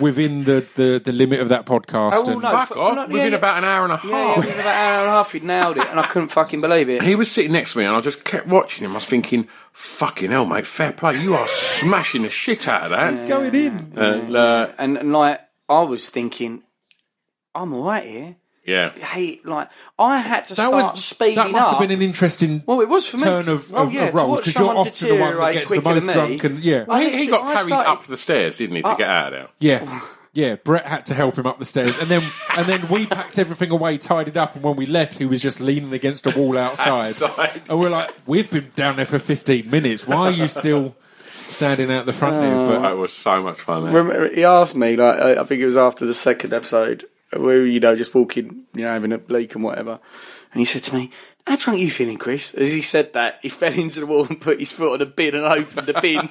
[0.00, 2.12] within the, the, the limit of that podcast.
[2.14, 2.50] Oh, and- no.
[2.50, 2.96] Fuck no, off!
[2.96, 3.38] yeah, within yeah.
[3.38, 4.36] about an hour and a Yeah, yeah, half.
[4.36, 6.88] within about an hour and a half, he'd nailed it, and I couldn't fucking believe
[6.88, 7.02] it.
[7.02, 8.92] He was sitting next to me, and I just kept watching him.
[8.92, 10.66] I was thinking, "Fucking hell, mate!
[10.66, 11.20] Fair play.
[11.20, 13.92] You are smashing the shit out of that." He's going in.
[13.96, 16.62] And, uh, And, and like, I was thinking,
[17.54, 18.36] I'm all right here.
[18.64, 21.46] yeah, Hey, like, I had to That start was speeding up.
[21.46, 21.70] that must up.
[21.78, 23.24] have been an interesting well, it was for me.
[23.24, 25.52] turn of, oh, of, yeah, of to roles because you're someone often the one that
[25.54, 26.84] gets the quicker most drunk and yeah.
[26.84, 29.32] Well, he, he got I carried started- up the stairs, didn't he, to get out
[29.32, 29.48] of there?
[29.58, 29.80] Yeah.
[29.82, 30.16] Oh.
[30.32, 32.22] Yeah, Brett had to help him up the stairs, and then
[32.56, 35.40] and then we packed everything away, tied it up, and when we left, he was
[35.40, 36.86] just leaning against a wall outside.
[37.08, 37.62] Outside.
[37.68, 40.06] And we're like, "We've been down there for fifteen minutes.
[40.06, 43.82] Why are you still standing out the front there?" But it was so much fun.
[43.86, 47.64] Remember, he asked me, like, I I think it was after the second episode, where,
[47.64, 50.00] you know, just walking, you know, having a leak and whatever.
[50.52, 51.10] And he said to me,
[51.46, 52.54] how drunk are you feeling, Chris?
[52.54, 55.06] As he said that, he fell into the wall and put his foot on a
[55.06, 56.28] bin and opened the bin.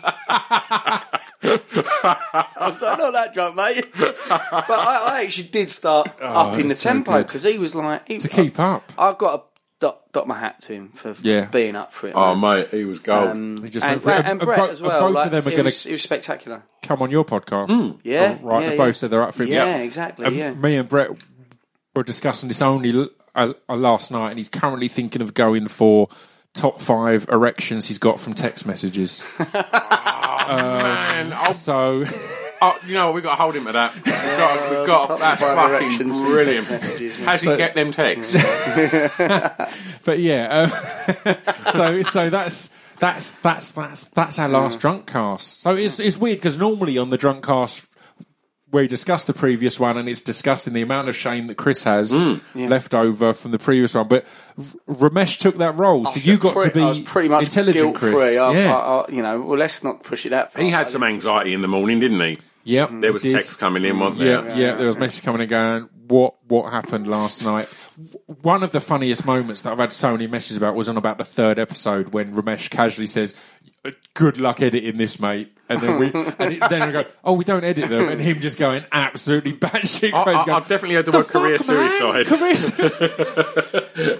[1.41, 3.85] I was like, not that drunk, mate.
[3.97, 7.27] But I, I actually did start oh, up in the that's so tempo good.
[7.27, 9.48] because he was like, he, to keep up, I've got
[9.79, 11.45] dot, dot my hat to him for Yeah.
[11.45, 12.13] being up for it.
[12.15, 12.59] Oh, man.
[12.59, 13.29] mate, he was gold.
[13.29, 14.17] Um, He just and, went for it.
[14.17, 15.13] and, And Brett bo- as and well.
[15.13, 16.63] both of them are it, gonna- was, it was spectacular.
[16.81, 17.99] come on your podcast.
[18.03, 18.61] Yeah, Oh, right.
[18.63, 18.85] yeah, they yeah.
[18.85, 19.49] both said they're up for it.
[19.49, 20.25] Yeah, exactly.
[20.25, 20.53] And yeah.
[20.53, 21.11] me and Brett
[21.95, 25.67] were discussing this only l- uh, uh, last night, and he's currently thinking of going
[25.67, 26.09] for
[26.53, 29.23] top five erections he's got from text messages.
[30.49, 32.03] Man, I'll, so.
[32.61, 33.15] oh, you know what?
[33.15, 33.95] We've got to hold him to that.
[33.95, 36.67] We've got, we've got that's fucking brilliant.
[36.67, 37.25] text messages, yeah.
[37.25, 38.33] How's he get them texts?
[40.05, 40.69] but yeah,
[41.25, 41.35] um,
[41.73, 45.61] so so that's that's that's that's that's our last drunk cast.
[45.61, 47.85] So it's it's weird because normally on the drunk cast
[48.71, 52.13] we discuss the previous one and it's discussing the amount of shame that Chris has
[52.53, 54.07] left over from the previous one.
[54.07, 54.25] But
[54.57, 54.63] R-
[55.09, 57.83] Ramesh took that role, so you got to Pretty- be I was pretty much intelligent,
[57.83, 58.13] guilt Chris.
[58.13, 58.37] free.
[58.37, 60.63] I, yeah, I, I, you know, well, let's not push it that far.
[60.63, 62.37] He had some anxiety in the morning, didn't he?
[62.63, 62.89] Yep.
[62.91, 63.35] There was he did.
[63.35, 64.57] texts coming in, wasn't Yeah, there?
[64.57, 65.89] yeah, There was messages coming and going.
[66.07, 67.65] What what happened last night?
[68.41, 71.17] One of the funniest moments that I've had so many messages about was on about
[71.19, 73.35] the third episode when Ramesh casually says,
[74.15, 77.43] "Good luck editing this, mate." And then we and it, then we go, "Oh, we
[77.43, 80.39] don't edit them," and him just going absolutely batshit I, crazy.
[80.39, 82.25] I, going, I've definitely heard the word career suicide.
[82.25, 82.55] Career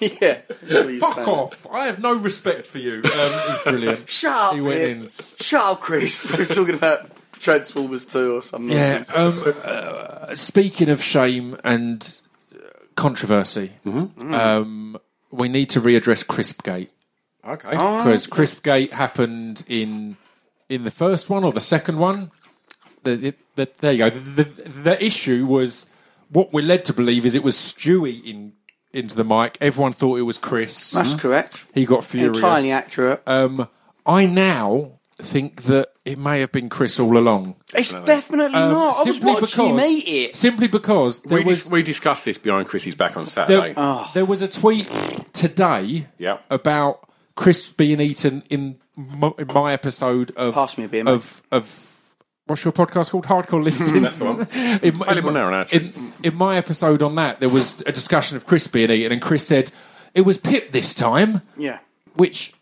[0.20, 0.98] yeah.
[1.00, 1.66] Fuck off!
[1.70, 2.96] I have no respect for you.
[2.96, 4.08] Um, it was brilliant.
[4.08, 5.10] Shut up, He went in.
[5.40, 6.26] Shut up, Chris.
[6.36, 8.76] We're talking about Transformers 2 or something.
[8.76, 9.04] Yeah.
[9.14, 12.20] Um, uh, speaking of shame and
[12.54, 12.58] uh,
[12.96, 14.98] controversy, um,
[15.30, 16.88] we need to readdress Crispgate
[17.46, 17.70] Okay.
[17.70, 20.16] because Crispgate happened in
[20.68, 22.30] in the first one or the second one.
[23.02, 24.10] The, it, the, there you go.
[24.10, 25.90] The, the, the issue was
[26.28, 28.52] what we're led to believe is it was Stewie in
[28.92, 29.56] into the mic.
[29.60, 30.90] Everyone thought it was Chris.
[30.92, 31.64] That's correct.
[31.74, 32.38] He got furious.
[32.38, 33.22] Entirely accurate.
[33.26, 33.68] Um,
[34.04, 37.56] I now think that it may have been Chris all along.
[37.74, 38.94] it's definitely Um, not.
[38.94, 40.36] I was simply watching him because- eat it.
[40.36, 43.72] Simply because there we, was dis- we discussed this behind Chrissy's back on Saturday.
[43.74, 44.88] there, there was a tweet
[45.32, 46.44] today Yep.
[46.50, 51.12] about Chris being eaten in my, in my episode of Pass me a beer, mate.
[51.12, 51.86] of of
[52.46, 53.24] what's your podcast called?
[53.26, 54.02] Hardcore Listening.
[54.02, 54.40] That's the one.
[54.82, 57.92] in, my- Available now on our in, in my episode on that, there was a
[57.92, 59.70] discussion of Chris being eaten, and Chris said
[60.14, 61.78] it was Pip this time, Yeah.
[62.14, 62.52] which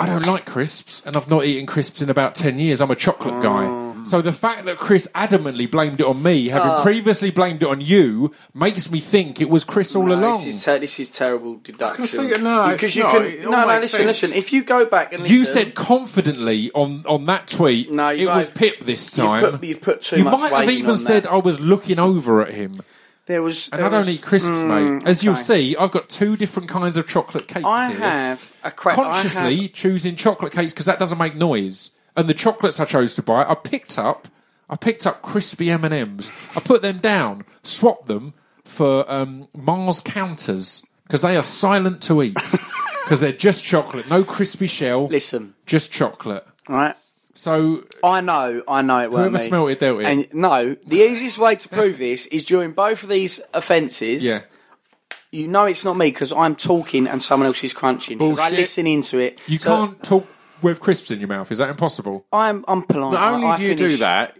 [0.00, 2.80] I don't like crisps, and I've not eaten crisps in about 10 years.
[2.80, 3.64] I'm a chocolate guy.
[3.66, 4.06] Mm.
[4.06, 6.82] So the fact that Chris adamantly blamed it on me, having ah.
[6.82, 10.44] previously blamed it on you, makes me think it was Chris all No, along.
[10.44, 12.06] This is, ter- this is terrible deduction.
[12.06, 13.12] see it, no, because it's you not.
[13.12, 13.44] can.
[13.44, 14.22] All no, no, makes listen, sense.
[14.22, 14.38] listen.
[14.38, 18.20] If you go back and listen, you said confidently on, on that tweet No, it
[18.20, 19.42] you was Pip this time.
[19.42, 19.58] you've time.
[19.58, 21.32] put, you've put too you much might have even on said that.
[21.32, 22.80] I was looking over at him.
[23.30, 23.68] There was.
[23.70, 25.08] And there don't was- eat crisps, Mm, mate.
[25.08, 27.68] As you'll see, I've got two different kinds of chocolate cakes here.
[27.68, 27.98] I here.
[27.98, 31.92] have a consciously have- choosing chocolate cakes because that doesn't make noise.
[32.16, 34.28] And the chocolates I chose to buy, I picked up.
[34.68, 36.30] I picked up crispy M and M's.
[36.56, 42.22] I put them down, swapped them for um, Mars counters because they are silent to
[42.22, 42.34] eat
[43.04, 46.46] because they're just chocolate, no crispy shell, Listen, just chocolate.
[46.68, 46.94] right?
[47.40, 49.08] So I know, I know it.
[49.10, 49.38] Whoever weren't me.
[49.40, 50.04] smelt it dealt it.
[50.06, 54.24] And no, the easiest way to prove this is during both of these offences.
[54.24, 54.40] yeah,
[55.32, 58.18] you know it's not me because I'm talking and someone else is crunching.
[58.18, 58.58] 'Cause I Bullshit.
[58.58, 59.40] listen into it.
[59.46, 60.26] you So can't talk
[60.60, 61.50] with crisps in your mouth.
[61.50, 62.26] Is that impossible?
[62.32, 63.12] I'm I'm polite.
[63.14, 64.36] Not only I, I do you do finish- that,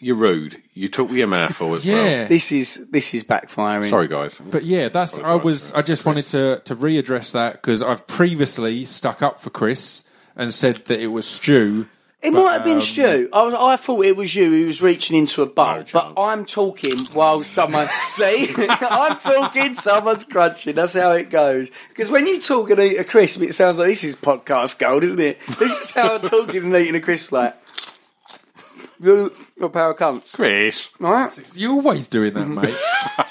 [0.00, 0.56] you're rude.
[0.74, 2.06] You talk with your mouth full as well.
[2.06, 2.24] Yeah.
[2.26, 3.88] This is this is backfiring.
[3.88, 4.38] Sorry, guys.
[4.38, 5.18] But yeah, that's.
[5.18, 5.72] I was.
[5.72, 10.04] I just wanted to to readdress that because I've previously stuck up for Chris
[10.36, 11.88] and said that it was Stu.
[12.24, 13.28] It But, might have been um, Stu.
[13.34, 16.14] I, was, I thought it was you who was reaching into a bowl, No but.
[16.16, 17.86] I'm talking while someone.
[18.00, 20.74] see, I'm talking, someone's crunching.
[20.74, 21.70] That's how it goes.
[21.90, 25.02] Because when you talk and eat a crisp, it sounds like this is podcast gold,
[25.04, 25.38] isn't it?
[25.58, 27.30] This is how I'm talking and eating a crisp.
[27.32, 27.54] Like
[29.00, 30.34] You're a pair of cunts.
[30.34, 30.88] Chris.
[31.02, 31.30] All right?
[31.54, 32.74] You're always doing that, mate.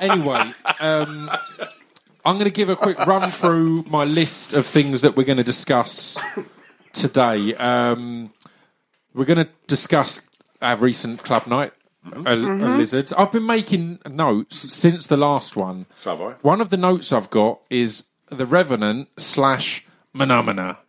[0.01, 1.31] anyway, um,
[2.23, 5.37] I'm going to give a quick run through my list of things that we're going
[5.37, 6.19] to discuss
[6.93, 7.55] today.
[7.55, 8.31] Um,
[9.13, 10.21] we're going to discuss
[10.61, 11.73] our recent club night.
[12.05, 13.13] Uh, uh, lizards.
[13.13, 15.85] I've been making notes since the last one.
[15.95, 16.31] So have I.
[16.41, 20.79] One of the notes I've got is the Revenant slash Phenomena.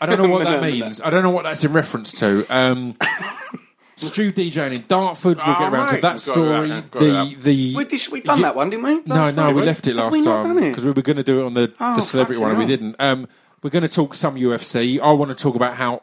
[0.00, 1.00] I don't know what that means.
[1.00, 2.44] I don't know what that's in reference to.
[2.50, 2.96] Um,
[3.96, 5.36] Stu DJing in Dartford.
[5.36, 6.68] We'll Oh, get around to mate, that got story.
[6.70, 8.94] that, the the We, this, we done You- that one, didn't we?
[9.04, 9.56] no, Last no, week?
[9.56, 11.54] we left it Have last we time because we were going to do it on
[11.54, 12.96] the, Oh, the celebrity one and we didn't.
[12.98, 13.28] Um,
[13.62, 14.98] we're going to talk some UFC.
[15.00, 16.02] I want to talk about how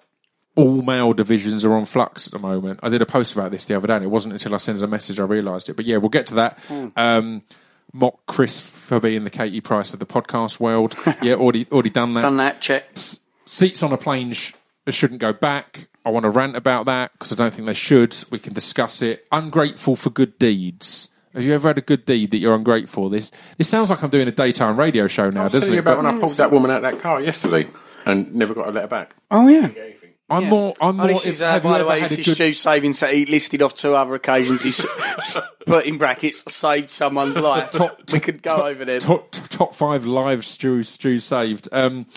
[0.58, 2.80] all male divisions are on flux at the moment.
[2.84, 4.82] I did a post about this the other day, and it wasn't until I sent
[4.82, 5.76] a message I realised it.
[5.76, 6.60] But yeah, we'll get to that.
[6.68, 6.88] Hmm.
[6.98, 7.42] Um,
[7.94, 10.96] mock Chris for being the Katie Price of the podcast world.
[11.22, 12.24] yeah, already already done that.
[12.24, 12.90] Done that, check.
[13.46, 14.54] Seats on a plane sh-
[14.90, 15.88] shouldn't go back.
[16.04, 18.16] I want to rant about that because I don't think they should.
[18.32, 19.28] We can discuss it.
[19.32, 21.10] Ungrateful for good deeds.
[21.34, 23.10] Have you ever had a good deed that you're ungrateful?
[23.10, 25.76] This this sounds like I'm doing a daytime radio show now, I was doesn't telling
[25.76, 25.82] you it?
[25.82, 27.68] about But when I pulled that woman out of that car yesterday
[28.08, 29.16] and never got a letter back.
[29.30, 29.70] Oh, yeah.
[30.30, 30.74] I'm more.
[30.82, 31.08] I'm Oh, more.
[31.08, 32.94] this is, uh, by the way, had this a is good- Stu saving.
[32.94, 34.64] So he listed off two other occasions.
[34.64, 37.72] He's s- put in brackets saved someone's life.
[37.72, 39.00] Top- we could go over them.
[39.00, 41.70] top, top five lives Stu Stu saved.
[41.72, 42.08] Um,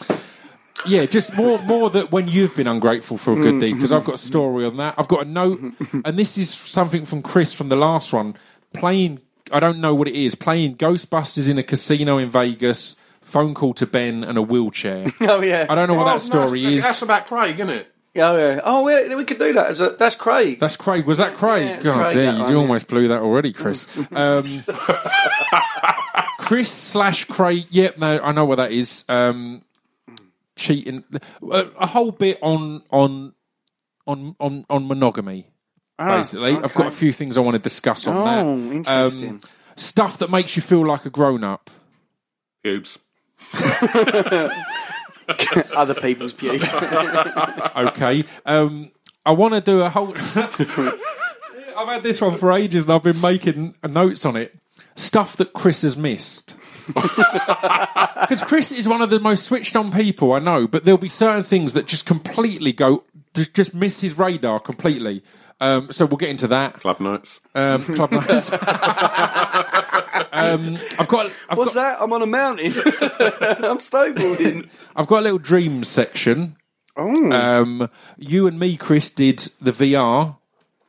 [0.86, 4.04] yeah, just more more that when you've been ungrateful for a good deed because I've
[4.04, 4.94] got a story on that.
[4.98, 5.60] I've got a note,
[5.92, 8.34] and this is something from Chris from the last one.
[8.74, 9.20] Playing,
[9.52, 10.34] I don't know what it is.
[10.34, 12.96] Playing Ghostbusters in a casino in Vegas.
[13.20, 15.06] Phone call to Ben and a wheelchair.
[15.20, 15.66] Oh yeah.
[15.68, 16.82] I don't know what Oh, that story no, is.
[16.82, 17.89] That's about Craig, isn't it?
[18.16, 18.60] Oh yeah.
[18.64, 19.66] Oh, we, we could do that.
[19.68, 20.58] As a, that's Craig.
[20.58, 21.06] That's Craig.
[21.06, 21.64] Was that Craig?
[21.66, 22.58] Yeah, God Craig, damn, that you one, yeah.
[22.58, 23.86] almost blew that already, Chris.
[24.12, 24.44] Um,
[26.38, 27.66] Chris slash Craig.
[27.70, 29.04] Yep, no, I know what that is.
[29.08, 29.62] Um,
[30.56, 31.04] cheating.
[31.42, 33.32] A, a whole bit on on
[34.06, 35.46] on on on monogamy.
[35.98, 38.44] basically, I've got a few things I want to discuss on that.
[38.44, 39.42] Oh, Um, interesting.
[39.76, 41.70] stuff that makes you feel like a grown up.
[42.64, 42.98] Pubes.
[45.76, 46.74] Other people's views.
[47.76, 48.24] Okay.
[48.44, 48.90] Um,
[49.24, 50.14] I want to do a whole.
[50.36, 54.54] I've had this one for ages and I've been making notes on it.
[54.96, 56.56] Stuff that Chris has missed.
[56.86, 61.08] Because Chris is one of the most switched on people I know, but there'll be
[61.08, 65.22] certain things that just completely go, just just miss his radar completely.
[65.60, 66.74] Um, so we'll get into that.
[66.74, 67.40] Club nights.
[67.54, 68.50] Um, club nights.
[70.32, 72.02] Um, I've got, I've What's got, that?
[72.02, 72.66] I'm on a mountain.
[72.72, 74.68] I'm snowboarding.
[74.96, 76.56] I've got a little dream section.
[76.96, 77.32] Oh.
[77.32, 77.88] Um,
[78.18, 80.36] you and me, Chris, did the VR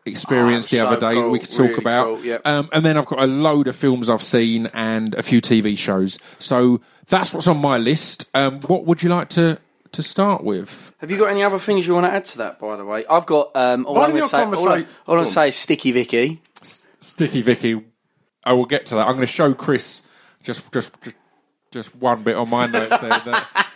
[0.05, 1.13] experience Oh, the other so day.
[1.13, 1.29] cool.
[1.31, 2.05] We could talk Really about.
[2.05, 2.41] cool, yep.
[2.45, 5.77] um, and then I've got a load of films I've seen and a few TV
[5.77, 6.17] shows.
[6.39, 8.29] So that's what's on my list.
[8.33, 9.59] Um, what would you like to
[9.91, 10.93] to start with?
[10.99, 12.59] Have you got any other things you want to add to that?
[12.59, 13.51] By the way, I've got.
[13.55, 14.43] Um, all I'm going to your say.
[14.43, 16.41] All, I, all I'm going to say is Sticky Vicky.
[16.99, 17.83] Sticky Vicky.
[18.43, 19.07] I will get to that.
[19.07, 20.07] I'm going to show Chris
[20.43, 21.15] just just just,
[21.71, 23.09] just one bit on my notes there.
[23.09, 23.67] That,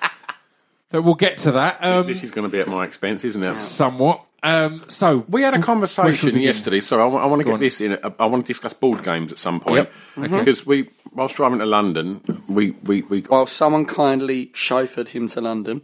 [0.89, 1.84] that we'll get to that.
[1.84, 3.56] Um, This is going to be at my expense, isn't it?
[3.56, 4.21] somewhat.
[4.43, 6.80] Um, so We had a Where should we conversation yesterday.
[6.80, 7.60] Sorry, I, want to get on.
[7.60, 7.97] this in.
[8.19, 9.93] I want to discuss board games at some point Yep.
[10.19, 10.39] Okay.
[10.39, 15.28] because we, whilst driving to London, we we we got While someone kindly chauffeured him
[15.30, 15.82] to London.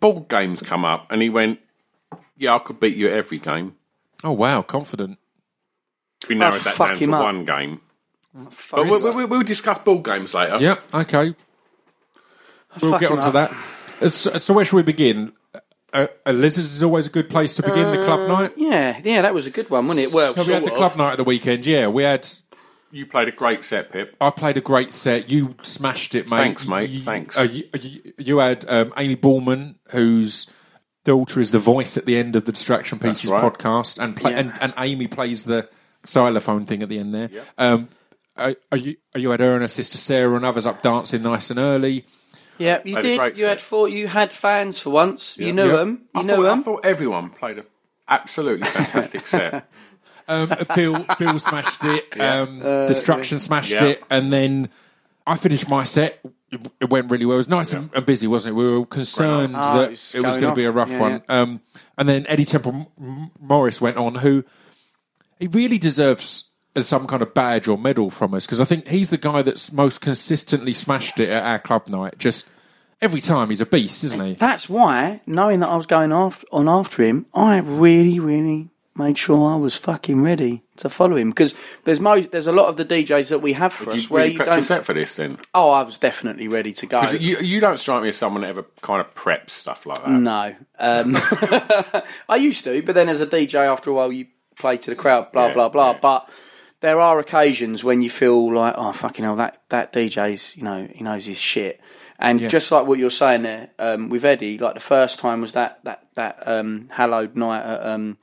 [0.00, 1.60] board games come up, and he went,
[2.36, 3.76] "Yeah, I could beat you at every game."
[4.24, 5.18] Oh wow, confident.
[6.28, 7.82] We narrowed that fuck down to one game.
[8.70, 10.58] But we, we, we, we'll discuss board games later.
[10.58, 10.94] Yep.
[10.94, 11.34] Okay.
[12.82, 13.50] We'll Fuck get him on to that.
[14.02, 15.32] Uh, So, so where should we begin?
[15.92, 18.52] Uh, a lizards is always a good place to begin the club night.
[18.56, 20.14] Yeah, yeah, that was a good one, wasn't it?
[20.14, 21.64] Well, So we had the sort club night at the weekend.
[21.64, 22.28] Yeah, we had.
[22.90, 24.14] You played a great set, Pip.
[24.20, 25.30] I played a great set.
[25.30, 26.36] You smashed it, mate.
[26.36, 26.90] Thanks, mate.
[26.90, 27.38] You, Thanks.
[27.38, 30.50] Uh, you, you, you had um, Amy Ballman, whose
[31.04, 33.42] daughter is the voice at the end of the Distraction Pieces right.
[33.42, 34.38] podcast, and, play, Yeah.
[34.40, 35.68] and and Amy plays the
[36.06, 37.30] xylophone thing at the end there.
[37.56, 37.88] Um,
[38.38, 38.96] are, are you?
[39.14, 42.04] Are you had her and her sister Sarah and others up dancing nice and early?
[42.58, 43.18] Yeah, you did.
[43.18, 43.88] great You had four.
[43.88, 45.36] You had fans for once.
[45.38, 45.76] You knew Yeah.
[45.76, 46.02] them.
[46.14, 47.64] You I knew thought, I thought everyone played a
[48.08, 49.68] absolutely fantastic set.
[50.28, 52.04] Um, Bill Bill smashed it.
[52.20, 53.84] Um, Destruction smashed Yeah.
[53.84, 54.70] it, and then
[55.26, 56.20] I finished my set.
[56.50, 57.34] It, it went really well.
[57.34, 58.56] It was nice and, and busy, wasn't it?
[58.56, 60.70] We were all concerned Ah, that it it was was, going going to be a
[60.70, 61.22] rough Yeah, one.
[61.28, 61.60] Um,
[61.98, 64.44] and then Eddie Temple M- Morris went on, who
[65.40, 66.45] he really deserves
[66.84, 69.72] some kind of badge or medal from us because I think he's the guy that's
[69.72, 72.18] most consistently smashed it at our club night.
[72.18, 72.48] Just
[73.00, 74.34] every time, he's a beast, isn't he?
[74.34, 79.18] That's why, knowing that I was going off on after him, I really, really made
[79.18, 81.54] sure I was fucking ready to follow him because
[81.84, 84.08] there's mo- there's a lot of the DJs that we have for Did us you
[84.08, 85.38] where really you prep your set for this then?
[85.54, 87.02] Oh, I was definitely ready to go.
[87.10, 90.10] You, you don't strike me as someone that ever kind of preps stuff like that.
[90.10, 91.14] No, um,
[92.28, 94.96] I used to, but then as a DJ, after a while, you play to the
[94.96, 95.90] crowd, blah Yeah, blah blah.
[95.92, 95.98] yeah.
[96.00, 96.30] But
[96.86, 100.86] there are occasions when you feel like, oh fucking hell, that that DJ's you know
[100.94, 101.80] he knows his shit.
[102.18, 102.48] And Yeah.
[102.48, 105.80] just like what you're saying there um, with Eddie, like the first time was that
[105.84, 108.16] that that um, hallowed night at um,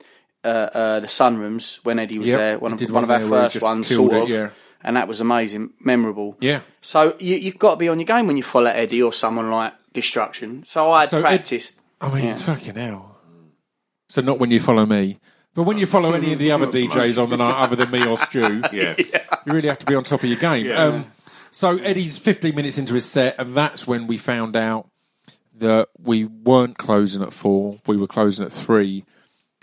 [0.44, 0.48] uh,
[0.82, 3.42] uh, the Sunrooms when Eddie was Yep, there, one of one, of our there where
[3.42, 4.28] he first ones, sort it, of.
[4.28, 4.50] yeah.
[4.86, 6.36] And that was amazing, memorable.
[6.40, 6.60] Yeah.
[6.80, 9.50] So you, you've got to be on your game when you follow Eddie or someone
[9.50, 10.64] like Destruction.
[10.66, 11.80] So I had So Ed- practiced.
[12.00, 12.36] I mean, Yeah.
[12.36, 13.16] fucking hell.
[14.10, 15.18] So not when you follow me,
[15.54, 18.06] but when you follow any of the other DJs on the night other than me
[18.06, 18.94] or Stu, Yeah.
[18.98, 20.66] you really have to be on top of your game.
[20.66, 20.82] Yeah.
[20.84, 21.06] Um,
[21.50, 24.88] so Eddie's 15 minutes into his set, and that's when we found out
[25.58, 29.04] that we weren't closing at four, we were closing at three.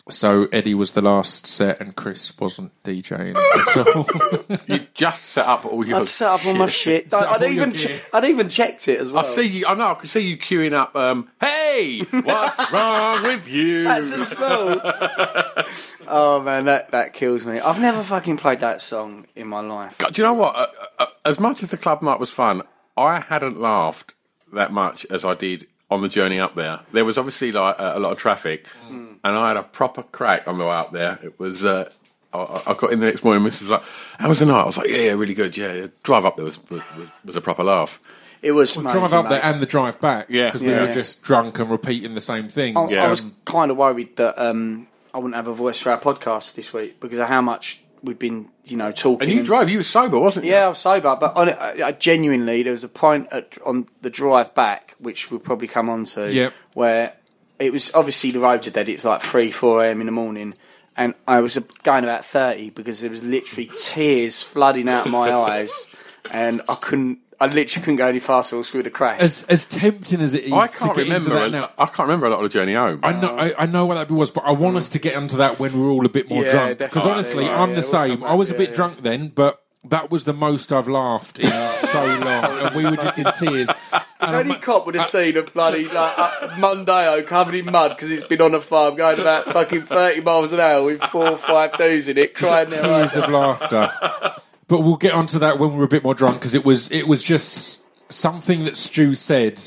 [0.09, 3.87] So Eddie was the last set, and Chris wasn't DJing at
[4.57, 4.57] all.
[4.67, 5.99] You just set up all your.
[5.99, 7.11] I'd set up all my shit.
[7.11, 9.23] Set up I'd even che- I'd even checked it as well.
[9.23, 9.65] I see you.
[9.67, 9.91] I know.
[9.91, 10.95] I can see you queuing up.
[10.95, 13.83] Um, hey, what's wrong with you?
[13.83, 14.81] That's a smell.
[16.07, 17.59] oh man, that that kills me.
[17.59, 19.99] I've never fucking played that song in my life.
[19.99, 20.55] God, Do you know what?
[20.55, 20.65] Uh,
[20.99, 22.63] uh, as much as the club night was fun,
[22.97, 24.15] I hadn't laughed
[24.51, 26.79] that much as I did on the journey up there.
[26.93, 30.47] There was obviously like a, a lot of traffic, and I had a proper crack
[30.47, 31.19] on the way up there.
[31.21, 31.63] It was.
[31.63, 31.91] Uh,
[32.33, 33.43] I, I got in the next morning.
[33.43, 33.83] Mrs was like,
[34.17, 35.55] "How was the night?" I was like, "Yeah, yeah, really good.
[35.57, 35.87] Yeah, yeah.
[36.01, 36.81] drive up there was was,
[37.25, 37.99] was a proper laugh."
[38.41, 40.25] It was drive amazing, up there and the drive back.
[40.29, 40.47] Yeah.
[40.47, 40.87] Because we Yeah.
[40.87, 42.75] were just drunk and repeating the same thing.
[42.75, 43.03] I, Yeah.
[43.03, 46.55] I was kind of worried that um, I wouldn't have a voice for our podcast
[46.55, 49.27] this week because of how much we've been, you know, talking.
[49.29, 49.69] And you drove.
[49.69, 50.51] You were sober, wasn't you?
[50.51, 53.57] Yeah, I was sober, but on it, I, I genuinely, there was a point at,
[53.65, 56.53] on the drive back, which we'll probably come on to, Yep.
[56.73, 57.13] where
[57.59, 58.89] it was obviously the roads are dead.
[58.89, 59.99] It's like three, four a.m.
[60.01, 60.55] in the morning,
[60.97, 65.31] and I was going about thirty because there was literally tears flooding out of my
[65.49, 65.87] eyes,
[66.31, 67.19] and I couldn't.
[67.41, 69.21] I literally couldn't go any faster, or else we would have crashed.
[69.21, 71.39] as as tempting as it is I can't get into remember.
[71.39, 71.69] that a- now.
[71.77, 72.99] I can't remember a lot of the journey home.
[73.03, 75.37] I know, I, I know what that was, but I want us to get onto
[75.37, 76.77] that when we're all a bit more Yeah, drunk.
[76.77, 77.11] Because definitely.
[77.11, 78.17] honestly, Yeah, I'm yeah, the we'll same.
[78.19, 80.87] come I was a back, bit yeah, drunk then, but that was the most I've
[80.87, 83.69] laughed in so long, and we were just in tears.
[83.91, 88.11] If any cop would have seen a bloody like a Mondeo covered in mud because
[88.11, 91.37] it's been on a farm going about fucking thirty miles an hour with four or
[91.37, 93.91] five dudes in it crying their eyes Tears of laughter.
[94.71, 97.05] But we'll get onto that when we're a bit more drunk because it was it
[97.05, 99.61] was just something that Stu said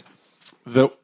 [0.67, 0.97] that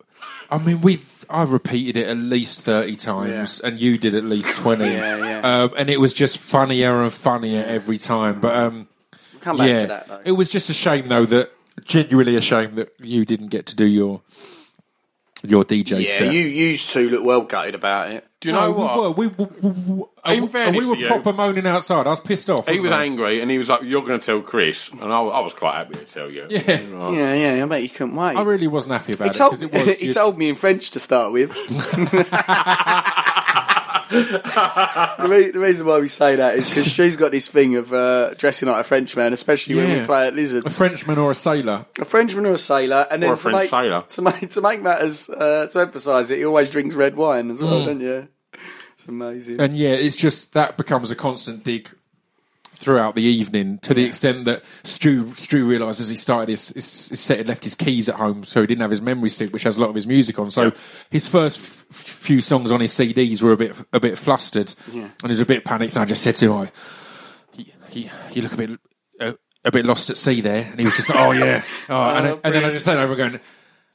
[0.51, 4.57] I mean we I repeated it at least thirty times and you did at least
[4.57, 4.85] twenty.
[4.91, 5.41] Yeah, yeah.
[5.65, 8.41] Um, and it was just funnier and funnier every time.
[8.41, 8.89] But um,
[9.43, 10.21] Come back yeah, to that though.
[10.25, 11.53] it was just a shame though that
[11.85, 14.23] genuinely a shame that you didn't get to do your
[15.43, 16.33] your DJ yeah, set.
[16.33, 18.27] you used to look well gutted about it.
[18.41, 19.37] Do you know No, we were.
[19.37, 22.07] We, we, we, we- In and fairness we were to you- proper moaning outside.
[22.07, 22.67] I was pissed off.
[22.67, 23.05] He wasn't I?
[23.05, 25.75] angry, and he was like, "You're going to tell Chris," and I, I was quite
[25.75, 26.47] happy to tell you.
[26.49, 26.61] Yeah.
[27.11, 28.37] Yeah, yeah, I bet you couldn't wait.
[28.37, 29.99] I really wasn't happy about he it told, because it was.
[29.99, 31.51] he you- told me in French to start with.
[34.11, 37.93] the, re- the reason why we say that is because she's got this thing of
[37.93, 40.01] uh, dressing like a Frenchman, especially when Yeah.
[40.01, 40.67] we play at Lizards.
[40.67, 41.87] a Frenchman or a sailor.
[41.99, 44.03] A Frenchman or a sailor, and then Or a to French make, sailor.
[44.09, 47.61] To make to make matters uh, to emphasise it, he always drinks red wine as
[47.61, 47.65] Mm.
[47.71, 48.29] well, don't you?
[48.95, 49.61] It's amazing.
[49.61, 51.89] And yeah, it's just that becomes a constant dig
[52.81, 57.09] throughout the evening to the extent that Stu Stu realised as he started his, his,
[57.11, 59.53] his set, he left his keys at home, so he didn't have his memory stick,
[59.53, 60.51] which has a lot of his music on.
[60.51, 60.73] So
[61.11, 65.11] his first f- few songs on his CDs were a bit a bit flustered, and
[65.23, 65.95] he was a bit panicked.
[65.97, 66.69] And I just said to him,
[67.93, 68.71] "You, you, look a bit."
[69.21, 72.03] Uh, a bit lost at sea there, and he was just like, "Oh yeah," oh,
[72.17, 73.39] and, I- and then I just turned over going,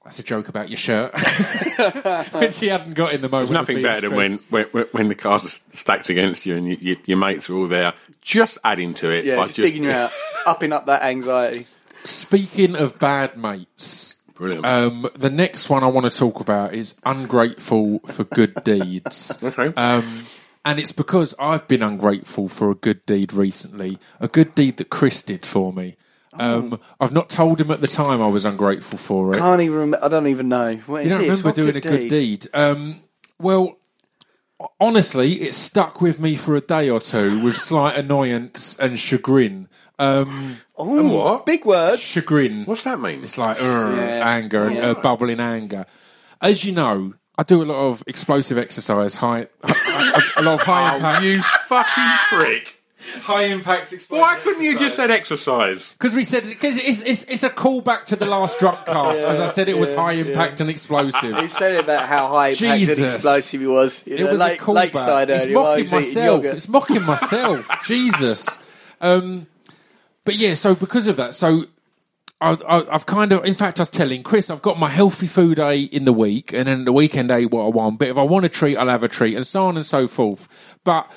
[0.05, 1.11] "That's a joke about your shirt,"
[2.33, 3.49] which he hadn't got in the moment.
[3.49, 6.77] There's nothing better than when, when when the cards are stacked against you and you,
[6.79, 9.25] you, your mates are all there, just adding to it.
[9.25, 10.11] yeah, by just, digging you out,
[10.45, 11.67] upping up that anxiety.
[12.05, 14.65] Speaking of bad mates, Brilliant.
[14.65, 19.37] um, the next one I want to talk about is ungrateful for good deeds.
[19.41, 19.73] okay.
[19.75, 20.25] Um,
[20.63, 24.89] and it's because I've been ungrateful for a good deed recently, a good deed that
[24.89, 25.95] Chris did for me.
[26.39, 29.37] Um, I've not told him at the time I was ungrateful for it.
[29.37, 29.91] Can't even.
[29.91, 30.75] Rem- I don't even know.
[30.85, 31.29] What You don't this?
[31.43, 32.47] remember What doing a good deed?
[32.53, 32.99] Um,
[33.39, 33.77] well,
[34.79, 39.67] honestly, it stuck with me for a day or two with slight annoyance and chagrin.
[39.97, 41.45] Um, Oh, what?
[41.45, 42.01] Big words.
[42.01, 42.65] chagrin.
[42.65, 43.23] What's that mean?
[43.23, 44.21] It's like Yeah.
[44.25, 44.89] anger and Yeah.
[44.91, 45.85] uh, bubbling anger.
[46.41, 49.47] As you know, I do a lot of explosive exercise, high,
[50.37, 52.75] a lot of high impact, you fucking prick!
[53.21, 54.21] High impact explosive.
[54.21, 55.93] Why couldn't you just said exercise?
[55.93, 59.23] Because we said because it's, it's it's a callback to the last drunk cast.
[59.23, 61.37] as I said, it was yeah, high impact and explosive.
[61.39, 64.05] He said about how high impact and explosive he was.
[64.07, 64.75] You It know, was lake, a callback.
[64.75, 66.15] lakeside it's mocking myself.
[66.43, 66.55] yogurt.
[66.55, 67.69] It's mocking myself.
[67.85, 68.63] Jesus.
[69.01, 69.47] Um,
[70.23, 71.65] but yeah, so because of that, so
[72.41, 75.27] I, I, I've kind of, in fact, I was telling Chris, I've got my healthy
[75.27, 77.99] food day in the week, and then the weekend I eat what I want.
[77.99, 80.07] But if I want a treat, I'll have a treat, and so on and so
[80.07, 80.47] forth.
[80.83, 81.09] But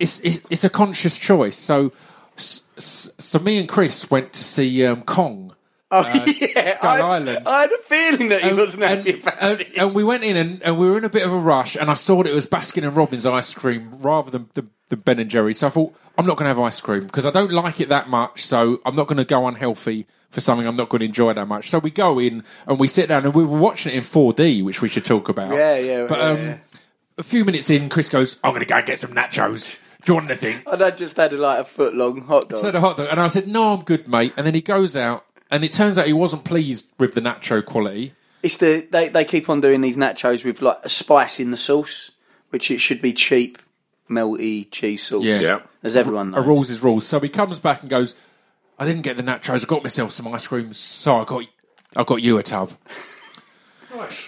[0.00, 1.56] it's it, it's a conscious choice.
[1.56, 1.92] So,
[2.36, 5.54] so me and Chris went to see um, Kong.
[5.92, 6.02] Oh
[6.54, 7.42] yeah, Skull I, Island.
[7.46, 9.76] I had a feeling that he And- wasn't happy and, about and- it.
[9.76, 11.90] and we went in and, and we were in a bit of a rush, and
[11.90, 15.18] I saw that it was Baskin and Robbins ice cream rather than the, the Ben
[15.18, 15.52] and Jerry.
[15.52, 17.88] So I thought I'm not going to have ice cream because I don't like it
[17.88, 18.44] that much.
[18.44, 21.48] So I'm not going to go unhealthy for something I'm not going to enjoy that
[21.48, 21.70] much.
[21.70, 24.62] So we go in and we sit down and we were watching it in 4D,
[24.62, 25.52] which we should talk about.
[25.52, 26.56] Yeah, yeah, But yeah, um, yeah.
[27.18, 30.12] a few minutes in, Chris goes, "I'm going to go and get some nachos." Do
[30.12, 30.62] you want anything?
[30.72, 32.60] and I just had like a foot long hot dog.
[32.60, 34.96] said a hot dog, and I said, "No, I'm good, mate." And then he goes
[34.96, 38.14] out, and it turns out he wasn't pleased with the nacho quality.
[38.42, 41.56] It's the they, they keep on doing these nachos with like a spice in the
[41.56, 42.12] sauce,
[42.50, 43.58] which it should be cheap,
[44.08, 45.24] melty cheese sauce.
[45.24, 45.40] Yeah.
[45.40, 45.60] Yeah.
[45.82, 47.06] as everyone A rules is rules.
[47.06, 48.16] So he comes back and goes,
[48.78, 49.64] "I didn't get the nachos.
[49.64, 51.44] I got myself some ice cream, so I got
[51.96, 52.72] I got you a tub."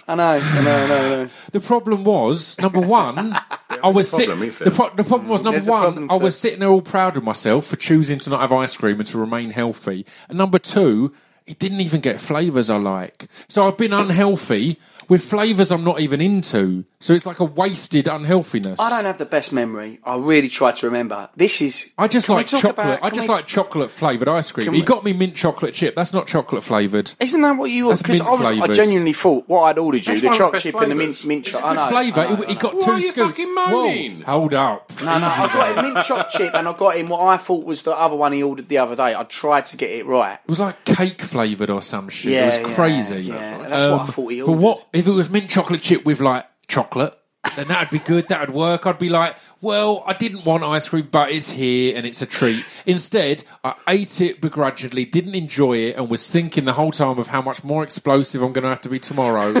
[0.07, 1.29] I know, I know, I know, I know.
[1.51, 3.17] The problem was number one,
[3.83, 4.49] I was problem, sitting.
[4.49, 4.69] is there?
[4.69, 5.45] The, pro- the problem was mm.
[5.45, 8.19] number There's a one, problem I was sitting there all proud of myself for choosing
[8.19, 10.05] to not have ice cream and to remain healthy.
[10.29, 11.13] And number two,
[11.45, 13.27] it didn't even get flavours I like.
[13.47, 16.85] So I've been unhealthy with flavours I'm not even into.
[17.03, 18.79] So it's like a wasted unhealthiness.
[18.79, 19.99] I don't have the best memory.
[20.05, 21.29] I really tried to remember.
[21.35, 21.93] This is.
[21.97, 22.71] I just like chocolate.
[22.73, 24.65] about- I just we like chocolate flavoured ice cream.
[24.65, 25.95] Can He got me mint chocolate chip.
[25.95, 27.13] That's not chocolate flavoured.
[27.19, 27.89] Isn't that what you?
[27.89, 30.37] That's Because I was, I genuinely thought what I'd ordered you, That's the one of
[30.37, 31.63] the choc best chip and the mint mint It's choc.
[31.63, 32.19] a I know, Flavour.
[32.21, 33.29] I know, He, he I got Why two are you scoops.
[33.37, 34.21] fucking Whoa, moaning?
[34.21, 34.91] hold up.
[35.01, 37.65] No, no, I got him mint choc chip, and I got him what I thought
[37.65, 39.13] was the other one he ordered the other day.
[39.13, 40.35] I tried to get it right.
[40.35, 42.31] It was like cake flavoured or some shit.
[42.31, 43.21] Yeah, it was yeah, crazy.
[43.23, 43.57] yeah.
[43.67, 44.61] That's what I Um, thought he For ordered.
[44.61, 44.87] what?
[44.93, 47.15] If it was mint chocolate chip with like chocolate,
[47.55, 48.29] then that'd be good.
[48.29, 48.87] That'd work.
[48.87, 52.25] I'd be like, well, I didn't want ice cream, but it's here and it's a
[52.25, 52.65] treat.
[52.85, 57.27] Instead, I ate it begrudgingly, didn't enjoy it, and was thinking the whole time of
[57.27, 59.59] how much more explosive I'm going to have to be tomorrow in,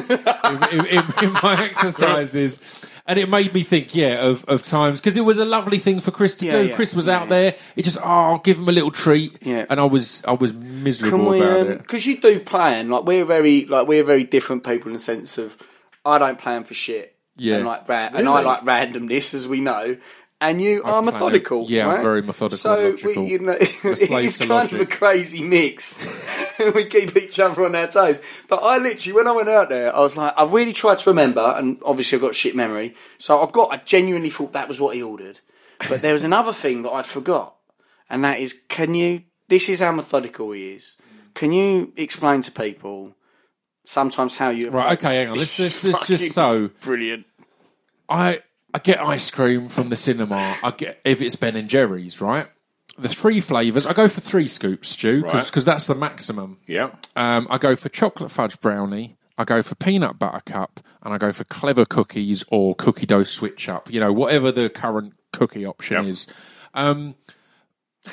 [0.71, 2.89] in, in, in my exercises.
[3.05, 5.99] And it made me think, yeah, of, of times because it was a lovely thing
[5.99, 6.67] for Chris to Yeah, do.
[6.69, 7.53] yeah, Chris was yeah, out there.
[7.75, 9.39] It just, oh, I'll give him a little treat.
[9.41, 9.65] Yeah.
[9.69, 11.41] And I was, I was miserable we?
[11.41, 11.77] about um, it.
[11.79, 12.89] Because you do plan.
[12.89, 15.61] Like we're very, like we're very different people in the sense of
[16.05, 17.15] I don't plan for shit.
[17.35, 17.57] Yeah.
[17.57, 19.97] And like ra- and I like randomness, as we know.
[20.39, 21.67] And you I are methodical.
[21.69, 26.05] Yeah, I'm very methodical So we, you know, it's kind of a crazy mix.
[26.75, 28.21] we keep each other on our toes.
[28.49, 31.09] But I literally, when I went out there, I was like, I really tried to
[31.11, 32.93] remember, and obviously I've got shit memory.
[33.17, 35.39] So I got, I genuinely thought that was what he ordered.
[35.87, 37.55] But there was another thing that I forgot,
[38.09, 39.23] and that is, can you?
[39.47, 40.97] This is how methodical he is.
[41.35, 43.15] Can you explain to people
[43.83, 44.69] sometimes how you?
[44.69, 45.37] Right, okay, hang on.
[45.37, 47.25] Let's, This let's, is let's just so brilliant.
[48.09, 48.41] I
[48.73, 50.35] I get ice cream from the cinema.
[50.63, 52.47] I get if it's Ben and Jerry's, right?
[52.97, 53.87] The three flavors.
[53.87, 55.65] I go for three scoops, Stu, because Right.
[55.65, 56.59] that's the maximum.
[56.67, 56.91] Yeah.
[57.15, 59.17] Um, I go for chocolate fudge brownie.
[59.35, 63.23] I go for peanut butter cup, and I go for clever cookies or cookie dough
[63.23, 63.91] switch up.
[63.91, 66.05] You know, whatever the current cookie option Yep.
[66.05, 66.27] is.
[66.75, 67.15] Um,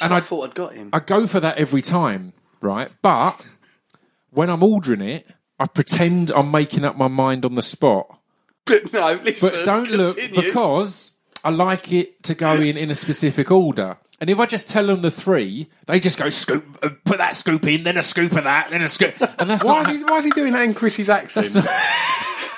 [0.01, 0.89] And I thought I'd got him.
[0.95, 2.89] I go for that every time, right?
[3.03, 3.45] But
[4.31, 5.27] when I'm ordering it,
[5.61, 8.18] I pretend I'm making up my mind on the spot.
[8.64, 9.50] But no, listen.
[9.52, 11.12] But don't look because
[11.44, 13.98] I like it to go in in a specific order.
[14.22, 17.36] And if I just tell them the three, they just go scoop, uh, put that
[17.36, 19.92] scoop in, then a scoop of that, then a scoop, and that's Why not.
[19.92, 21.66] is, he, why is he doing that in Chris's accent?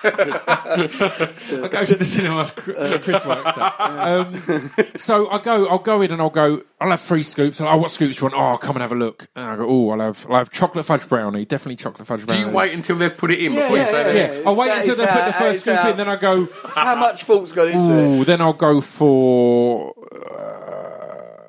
[0.04, 2.40] I go to the cinema.
[2.42, 3.80] uh, Chris works at.
[3.80, 5.66] Um, so I go.
[5.68, 6.62] I'll go in and I'll go.
[6.80, 7.60] I'll have three scoops.
[7.60, 8.54] And, oh, what scoops do you want?
[8.54, 9.28] Oh, come and have a look.
[9.36, 9.66] And I go.
[9.68, 10.26] Oh, I'll have.
[10.28, 11.44] I'll have chocolate fudge brownie.
[11.44, 12.44] Definitely chocolate fudge brownie.
[12.44, 12.50] Do brownie.
[12.52, 14.34] you wait until they've put it in before yeah, you say yeah, that?
[14.34, 14.48] Yeah, yeah.
[14.48, 15.96] I'll wait That until is they put how- the first it's scoop how- in.
[15.96, 16.44] Then I go.
[16.46, 18.20] That's how much thought's gone into it.
[18.20, 19.94] Ooh, then I'll go for
[20.30, 21.42] uh,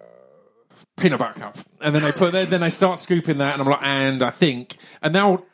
[0.98, 3.84] peanut butter cup, and then they put then they start scooping that, and I'm like,
[3.84, 5.46] and I think, and they'll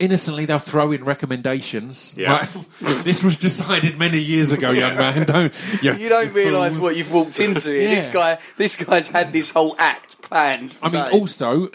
[0.00, 2.14] innocently they'll throw in recommendations.
[2.16, 2.32] Yeah.
[2.32, 2.48] Like,
[3.04, 5.26] this was decided many years ago, young man.
[5.26, 7.90] Don't you, You don't realise what you've walked into here.
[7.90, 10.72] This guy, this guy's had this whole act planned.
[10.74, 11.12] For I mean, days.
[11.12, 11.68] also,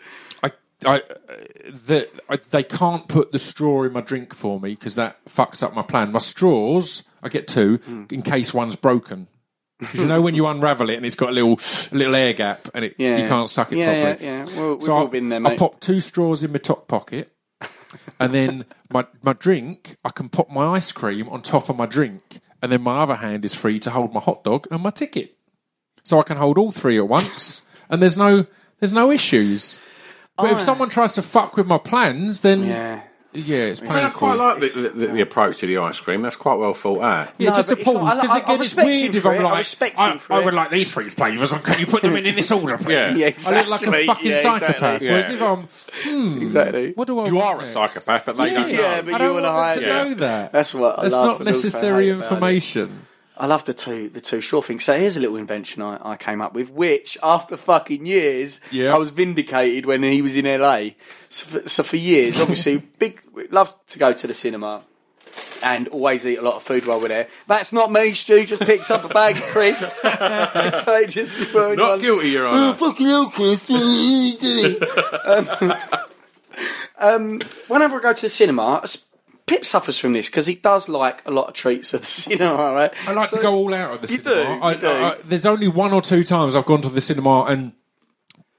[0.43, 0.51] I,
[0.85, 1.01] I, uh,
[1.87, 5.63] the, I, they can't put the straw in my drink for me because that fucks
[5.63, 6.11] up my plan.
[6.11, 7.79] My straws, I get two
[8.11, 9.27] in case one's broken.
[9.81, 11.59] 'Cause you know when you unravel it and it's got a little
[11.91, 14.25] a little air gap and it, yeah, you can't suck it yeah, properly.
[14.25, 14.57] Yeah, yeah.
[14.59, 15.47] Well, we've So all I, been there, mate.
[15.47, 15.59] I mate.
[15.59, 17.29] pop two straws in my top pocket,
[18.19, 19.97] and then my my drink.
[20.05, 23.15] I can pop my ice cream on top of my drink, and then my other
[23.15, 25.35] hand is free to hold my hot dog and my ticket.
[26.03, 28.45] So I can hold all three at once, and there's no
[28.79, 29.79] there's no issues.
[30.37, 30.63] But if Oh.
[30.63, 33.01] someone tries to fuck with my plans, then yeah.
[33.35, 36.21] Yeah, it's I, mean, I quite like the, the, the approach to the ice cream.
[36.21, 37.33] That's quite well thought out.
[37.37, 38.93] Yeah, No, just a but not- pause I- because I- I again, it's respect him
[39.01, 39.39] weird if for I'm it.
[39.39, 40.45] I like, respect I, him for I it.
[40.45, 41.51] would like these three flavours.
[41.53, 42.89] and Can you put them in in this order, please?
[43.17, 43.27] Yeah.
[43.27, 45.01] Yeah, I look like a fucking Yeah, psychopath.
[45.01, 45.07] exactly.
[45.09, 45.67] Whereas if I'm,
[46.03, 46.91] hmm, Exactly.
[46.93, 47.27] what do I?
[47.27, 48.67] You want are a psychopath, but they don't know.
[48.67, 49.89] Yeah, but I you don't wanna want them to it.
[49.89, 50.51] know that.
[50.51, 53.01] That's what I That's love not necessary hate about information.
[53.37, 54.83] I love the two the two short things.
[54.85, 58.93] So here's a little invention I, I came up with, which after fucking years, Yeah.
[58.95, 60.89] I was vindicated when he was in LA.
[61.29, 63.21] So for, so for years, obviously, big
[63.51, 64.81] love to go to the cinema.
[65.63, 67.27] And always eat a lot of food while we're there.
[67.47, 68.45] That's not me, Stu.
[68.45, 70.01] Just picked up a bag of crisps.
[71.09, 72.73] Just Not one- guilty, Your Oh, Honour.
[72.75, 73.69] fucking hell, Chris.
[73.69, 74.77] What are you doing?
[75.25, 75.73] um,
[76.99, 78.83] um, whenever I go to the cinema,
[79.47, 82.73] Pip suffers from this because he does like a lot of treats at the cinema,
[82.73, 82.91] right?
[83.07, 84.43] I like So- to go all out at the You cinema.
[84.45, 84.87] do, you I, do.
[84.89, 87.73] I- there's only one or two times I've gone to the cinema and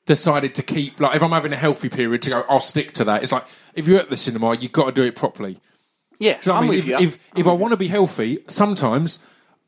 [0.07, 3.05] decided to keep like if I'm having a healthy period to go, I'll stick to
[3.05, 3.22] that.
[3.22, 5.59] It's like if you're at the cinema, you've got to do it properly.
[6.18, 6.70] Yeah, Do you know I'm I mean?
[6.70, 6.99] with if you.
[7.09, 9.18] if, if I want to be healthy, sometimes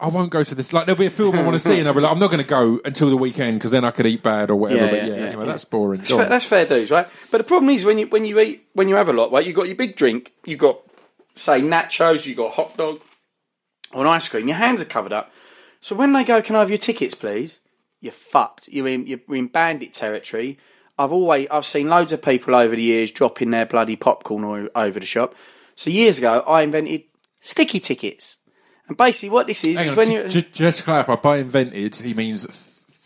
[0.01, 0.73] I won't go to this.
[0.73, 2.31] Like there'll be a film I want to see, and I'll be like, I'm not
[2.31, 4.85] going to go until the weekend because then I could eat bad or whatever.
[4.85, 5.51] Yeah, but yeah, yeah, yeah, anyway, yeah.
[5.51, 5.99] that's boring.
[5.99, 6.29] That's fair, on.
[6.31, 7.07] that's fair dues, right?
[7.33, 9.45] But the problem is when you when you eat when you have a lot, right?
[9.45, 10.81] You have got your big drink, you have got
[11.39, 13.01] say nachos, you got hot dog,
[13.93, 14.49] or an ice cream.
[14.49, 15.33] Your hands are covered up.
[15.81, 17.61] So when they go, "Can I have your tickets, please?"
[18.01, 18.69] You're fucked.
[18.69, 20.59] You're in you're in bandit territory.
[20.99, 24.69] I've always I've seen loads of people over the years dropping their bloody popcorn o-
[24.75, 25.35] over the shop.
[25.75, 27.05] So years ago, I invented
[27.41, 28.39] sticky tickets.
[28.89, 31.95] And basically, what this is Hang is on, when you just to clarify, by invented
[31.97, 32.47] he means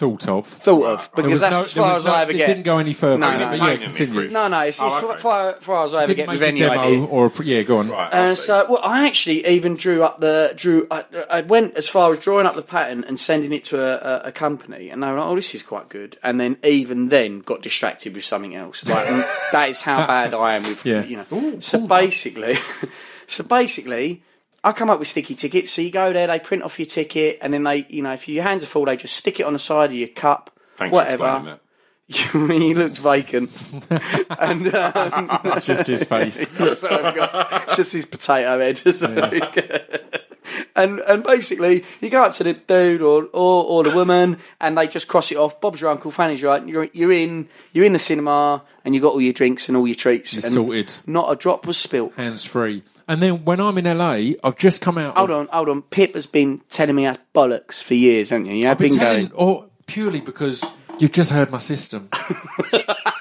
[0.02, 0.46] thought of.
[0.46, 2.46] thought of because that's no- as far as no- I ever it get.
[2.48, 3.18] didn't go any further.
[3.18, 3.54] No, no, but no.
[3.56, 4.14] yeah, Hang continue.
[4.20, 4.32] Chris.
[4.32, 5.20] No, no, it's, it's Oh, okay.
[5.22, 7.04] far, far as I ever Didn't get make with a any demo idea.
[7.04, 7.88] or a, pr- yeah, go on.
[7.88, 8.44] Right, And see.
[8.46, 10.86] so, well, I actually even drew up the drew.
[10.90, 14.26] I, I went as far as drawing up the pattern and sending it to a,
[14.26, 17.08] a, a company, and they were like, "Oh, this is quite good." And then even
[17.08, 18.84] then, got distracted with something else.
[18.88, 21.04] Like and that is how bad I am with Yeah.
[21.04, 21.56] you know.
[21.60, 22.54] so basically,
[23.26, 24.22] so basically.
[24.64, 25.70] I come up with sticky tickets.
[25.72, 28.28] So you go there, they print off your ticket, and then they, you know, if
[28.28, 30.90] your hands are full, they just stick it on the side of your cup, Thanks
[30.90, 31.24] for whatever.
[31.26, 31.58] explaining that.
[32.62, 33.50] he looks vacant,
[34.38, 36.56] and um, It's just his face.
[36.56, 37.62] that's what I've got.
[37.64, 38.78] It's just his potato head.
[38.78, 39.30] So-
[40.76, 44.76] and and basically, you go up to the dude or, or or the woman, and
[44.76, 45.60] they just cross it off.
[45.60, 46.68] Bob's your uncle, Fanny's aunt.
[46.68, 49.86] You're you're in you're in the cinema, and you got all your drinks and all
[49.86, 50.36] your treats.
[50.36, 50.94] It's and sorted.
[51.06, 52.14] Not a drop was spilt.
[52.14, 52.82] Hands free.
[53.08, 55.16] And then when I'm in LA, I've just come out.
[55.16, 55.82] Hold of, on, hold on.
[55.82, 58.64] Pip has been telling me that's bollocks for years, haven't you?
[58.66, 59.32] Have I've been been telling, going.
[59.34, 60.64] or purely because
[60.98, 62.08] you've just heard my system.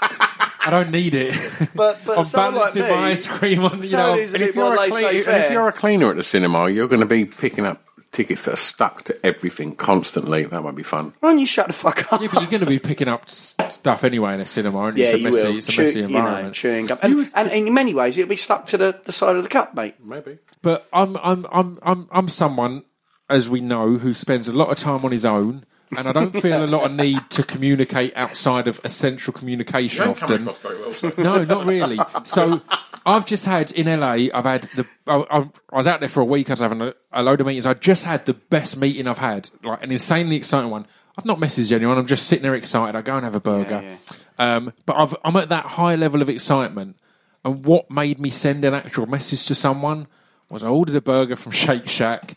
[0.64, 1.36] I don't need it.
[1.76, 4.14] But but I'm someone like me, my ice cream on, you know.
[4.14, 6.99] And if you're, a clean, and if you're a cleaner at the cinema, you're going
[7.01, 10.43] to be picking up tickets that are stuck to everything constantly.
[10.43, 11.14] That might be fun.
[11.22, 12.22] Why don't you shut the fuck up?
[12.22, 14.93] Yeah, but you're going to be picking up s- stuff anyway in a cinema, you?
[14.97, 15.57] Yeah, it's a you messy, will.
[15.57, 16.55] it's a Chew- messy you know, environment.
[16.55, 19.43] chewing gum, and, and in many ways, it'll be stuck to the, the side of
[19.43, 19.95] the cup, mate.
[20.03, 20.39] Maybe.
[20.62, 22.84] But I'm I'm I'm I'm I'm someone,
[23.30, 25.66] as we know, who spends a lot of time on his own,
[25.98, 30.14] and I don't feel a lot of need to communicate outside of essential communication You
[30.14, 30.70] don't come often.
[30.72, 31.12] very well, so.
[31.18, 32.00] No, not really.
[32.26, 32.62] So
[33.06, 34.28] I've just had in LA.
[34.34, 34.88] I've had the.
[35.08, 35.39] I, I,
[35.72, 36.50] I was out there for a week.
[36.50, 37.66] I was having a, a load of meetings.
[37.66, 40.86] I just had the best meeting I've had, like an insanely exciting one.
[41.18, 41.98] I've not messaged anyone.
[41.98, 42.96] I'm just sitting there excited.
[42.98, 43.98] I go and have a burger.
[44.39, 46.96] Um, but I've, I'm at that high level of excitement.
[47.44, 50.08] And what made me send an actual message to someone
[50.50, 52.36] was I ordered a burger from Shake Shack.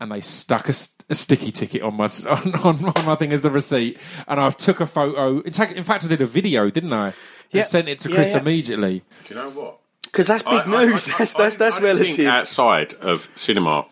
[0.00, 3.32] And they stuck a, st- a sticky ticket on my on, on, on my thing
[3.34, 5.40] as the receipt, and I took a photo.
[5.40, 7.12] In fact, in fact, I did a video, didn't I?
[7.50, 7.64] Yeah.
[7.64, 8.38] Sent it to Yeah, Chris yeah.
[8.40, 9.02] immediately.
[9.26, 9.78] Do you know what?
[10.04, 11.08] Because that's big I- I- news.
[11.10, 12.26] I- that's I- that's that's I think relative.
[12.28, 13.84] outside of cinema,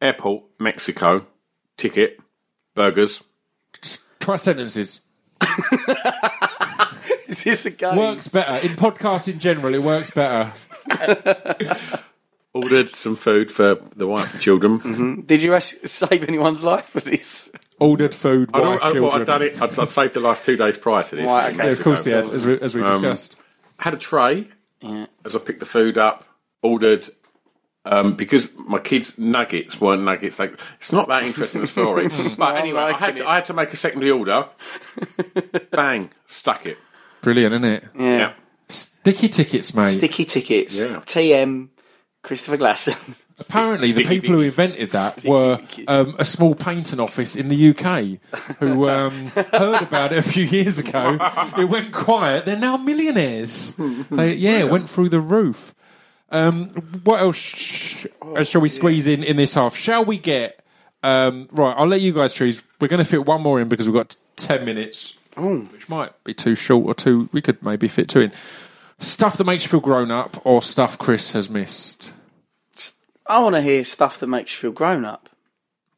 [0.00, 1.26] airport, Mexico,
[1.76, 2.18] ticket,
[2.74, 3.22] burgers.
[4.18, 5.00] Try sentences.
[7.28, 7.96] Is this a game?
[7.96, 9.74] Works better in podcasts in general.
[9.74, 10.52] It works better.
[12.52, 14.80] Ordered some food for the wife, and children.
[14.80, 15.20] Mm-hmm.
[15.22, 17.52] Did you ask, save anyone's life with this?
[17.78, 19.02] Ordered food, I'd, wife, I'd, children.
[19.04, 19.62] well, I'd done it.
[19.62, 21.26] I'd, I'd saved the life two days prior to this.
[21.26, 21.64] Right, okay.
[21.66, 23.40] Yeah, of course, he had, as we, as we um, discussed.
[23.78, 24.48] Had a tray
[25.24, 26.24] as I picked the food up.
[26.62, 27.08] Ordered
[27.84, 30.38] um, because my kids' nuggets weren't nuggets.
[30.38, 32.08] Like it's not that interesting a story.
[32.20, 32.36] Mm.
[32.36, 33.28] but anyway, I had to.
[33.28, 34.48] I had to make a secondary order.
[35.70, 36.76] Bang, stuck it.
[37.22, 37.84] Brilliant, isn't it?
[37.94, 38.18] Yeah.
[38.18, 38.32] Yeah.
[38.68, 39.90] Sticky tickets, mate.
[39.90, 40.82] Sticky tickets.
[40.82, 40.96] Yeah.
[40.96, 41.68] TM.
[42.22, 43.18] Christopher Glasson.
[43.38, 45.58] Apparently, the people who invented that were
[45.88, 48.18] um, a small painting office in the UK
[48.58, 51.16] who um, heard about it a few years ago.
[51.56, 52.44] It went quiet.
[52.44, 53.76] They're now millionaires.
[54.10, 55.74] They, yeah, it went through the roof.
[56.30, 56.66] Um,
[57.02, 59.74] what else sh- uh, shall we squeeze in in this half?
[59.74, 60.62] Shall we get
[61.02, 61.74] um, right?
[61.76, 62.62] I'll let you guys choose.
[62.78, 65.18] We're going to fit one more in because we've got ten minutes,
[65.72, 67.30] which might be too short or too.
[67.32, 68.32] We could maybe fit two in.
[69.00, 72.12] Stuff that makes you feel grown up, or stuff Chris has missed.
[73.26, 75.28] I want to hear stuff that makes you feel grown up.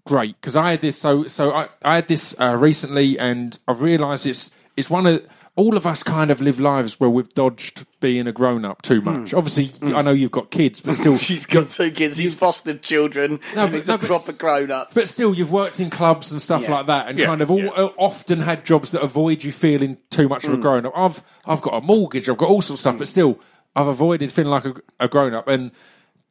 [0.07, 3.81] great because I had this so so I, I had this uh, recently and I've
[3.81, 7.85] realised it's it's one of all of us kind of live lives where we've dodged
[8.01, 9.21] being a grown up too Hmm.
[9.21, 9.35] much.
[9.35, 9.95] Obviously, hmm.
[9.95, 12.17] I know you've got kids, but still, She's got two kids.
[12.17, 13.39] He's fostered children.
[13.55, 14.95] No, but- he's no, a proper grown up.
[14.95, 16.71] but still, you've worked in clubs and stuff Yeah.
[16.73, 17.89] like that, and Yeah, kind of all, yeah.
[17.99, 20.63] often had jobs that avoid you feeling too much of a hmm.
[20.63, 20.93] grown up.
[20.97, 23.11] I've I've got a mortgage, I've got all sorts of stuff, but hmm.
[23.11, 23.41] still,
[23.77, 25.49] I've avoided feeling like a, a grown up.
[25.49, 25.71] And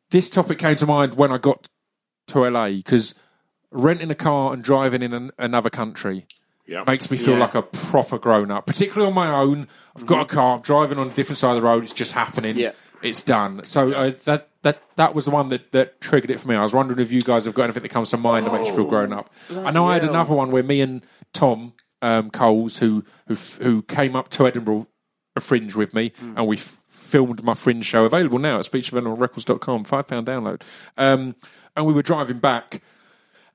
[0.09, 1.67] this topic came to mind when I got
[2.27, 3.19] to LA because
[3.71, 6.25] renting a car and driving in an, another country
[6.65, 6.83] Yeah.
[6.87, 7.39] makes me feel Yeah.
[7.41, 9.67] like a proper grown up, particularly on my own.
[9.95, 11.83] I've got a car, I'm driving on a different side of the road.
[11.83, 12.55] It's just happening.
[12.57, 12.71] Yeah.
[13.01, 13.63] It's done.
[13.63, 16.55] So uh, that that that was the one that, that triggered it for me.
[16.55, 18.67] I was wondering if you guys have got anything that comes to mind that makes
[18.69, 19.33] you feel grown up.
[19.55, 20.13] I know I had hell.
[20.13, 21.01] another one where me and
[21.33, 24.87] Tom um, Coles, who who f- who came up to Edinburgh
[25.35, 29.83] a Fringe with me, and we f- filmed my Fringe show available now at speechdevelopmentrecords.com,
[29.85, 30.61] five pound download.
[30.97, 31.35] Um,
[31.75, 32.83] and we were driving back,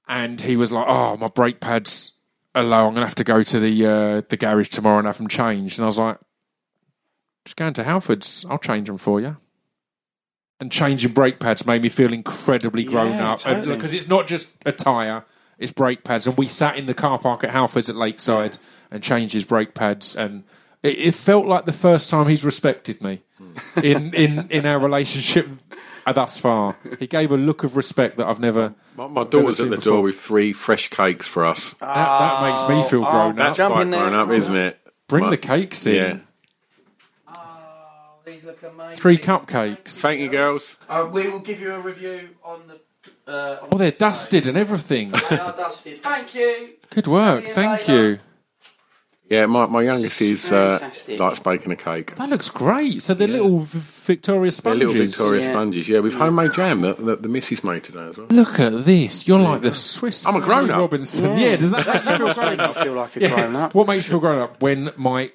[0.09, 2.13] and he was like, "Oh, my brake pads
[2.63, 2.87] low.
[2.87, 5.79] I'm gonna have to go to the uh, the garage tomorrow and have them changed."
[5.79, 6.19] And I was like,
[7.45, 8.45] "Just going to Halfords.
[8.51, 9.37] I'll change them for you."
[10.59, 13.75] And changing brake pads made me feel incredibly grown Yeah, up, totally.
[13.75, 15.25] because it's not just a tyre;
[15.59, 16.27] it's brake pads.
[16.27, 18.57] And we sat in the car park at Halfords at Lakeside
[18.91, 20.45] and changed his brake pads, and
[20.83, 23.23] it, it felt like the first time he's respected me
[23.83, 25.47] in in in our relationship
[26.15, 26.77] thus far.
[26.99, 28.75] He gave a look of respect that I've never.
[28.97, 29.93] My, my daughter's seen at the before.
[29.95, 31.75] door with three fresh cakes for us.
[31.75, 33.37] That, that makes me feel Oh, grown up.
[33.37, 34.79] That's quite grown up, isn't it?
[35.09, 35.95] Bring But- the cakes in.
[35.95, 36.19] Yeah.
[37.29, 38.97] Oh, these look amazing.
[38.97, 40.01] Three cupcakes.
[40.01, 40.77] Thank you, girls.
[40.89, 42.81] Uh, we will give you a review on the.
[43.31, 45.13] Uh, on Oh, they're dusted and everything.
[45.31, 45.99] They are dusted.
[45.99, 46.71] Thank you.
[46.91, 47.43] Good work.
[47.43, 48.09] See you Thank later.
[48.11, 48.19] you.
[49.29, 51.19] Yeah, my, my youngest is uh, Fantastic.
[51.19, 52.15] likes baking a cake.
[52.15, 53.03] That looks great.
[53.03, 54.79] So they're little v- Victoria They're sponges.
[54.89, 55.51] little Victoria Yeah.
[55.51, 58.29] sponges, yeah, with homemade jam that, that the missus made today as well.
[58.31, 59.27] Look at this.
[59.27, 60.25] You're like the Swiss.
[60.25, 60.71] I'm a grown-up.
[60.71, 61.39] Army Robinson.
[61.39, 61.57] Yeah.
[61.57, 63.75] does that, that, that feels I feel like a grown up.
[63.75, 65.33] What makes you feel grown up when my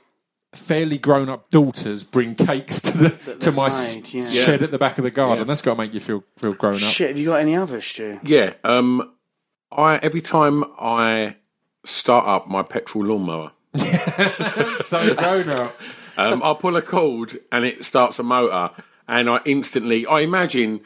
[0.53, 4.43] fairly grown up daughters bring cakes to the to they've my made, s- yeah.
[4.45, 5.39] shed at the back of the garden?
[5.39, 5.43] Yeah.
[5.45, 6.79] That's got to make you feel feel grown up.
[6.79, 8.19] Shit, have you got any others, Stu?
[8.23, 9.15] Yeah, um,
[9.69, 11.35] I every time I
[11.85, 13.51] start up my petrol lawnmower,
[14.75, 15.73] so grown up.
[16.17, 18.71] um, I'll pull a cord and it starts a motor,
[19.07, 20.81] and I instantly I imagine.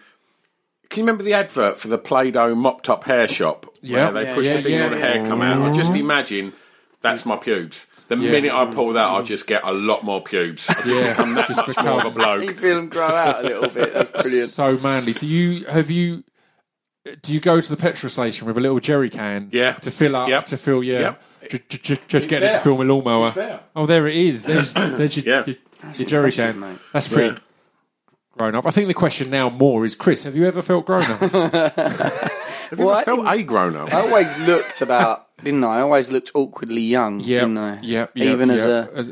[0.89, 3.65] Can you remember the advert for the Play-Doh mop-top hair shop?
[3.81, 4.11] Yeah.
[4.11, 5.61] where they Yeah, push yeah, the thing yeah, and all the hair come out.
[5.69, 6.53] I just imagine
[7.01, 7.87] that's my pubes.
[8.07, 10.69] The minute I pull that, I just get a lot more pubes.
[10.69, 13.07] I just Yeah, become that just much more of a become- You feel them grow
[13.07, 13.93] out a little bit.
[13.93, 14.49] That's brilliant.
[14.51, 15.13] So manly.
[15.13, 16.23] Do you have you?
[17.21, 19.49] Do you go to the petrol station with a little jerry can?
[19.51, 19.73] Yeah.
[19.73, 20.27] To fill up.
[20.29, 20.45] Yep.
[20.47, 21.01] To fill your.
[21.01, 21.21] Yep.
[21.49, 22.63] Ju- ju- ju- just getting it to there.
[22.63, 23.29] fill my lawnmower.
[23.29, 23.59] There.
[23.75, 24.43] Oh, there it is.
[24.45, 25.43] There's, there's your, Yeah.
[25.45, 25.55] your,
[25.93, 26.59] your jerry can.
[26.59, 26.79] mate.
[26.93, 27.39] That's pretty Yeah.
[28.35, 28.65] grown up.
[28.65, 31.19] I think the question now more is, Chris, have you ever felt grown up?
[32.69, 33.93] Have you Well, ever I felt a grown up?
[33.93, 35.77] I always looked about, didn't I?
[35.77, 37.41] I always looked awkwardly young, yeah.
[37.41, 37.79] didn't I?
[37.81, 38.07] Yeah.
[38.15, 38.87] Even as yeah.
[38.95, 39.05] a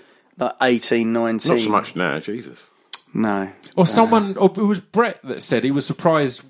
[0.44, 1.52] like 18, 19.
[1.56, 2.68] Not so much now, Jesus.
[3.14, 3.50] No.
[3.76, 6.44] Or someone, or it was Brett that said he was surprised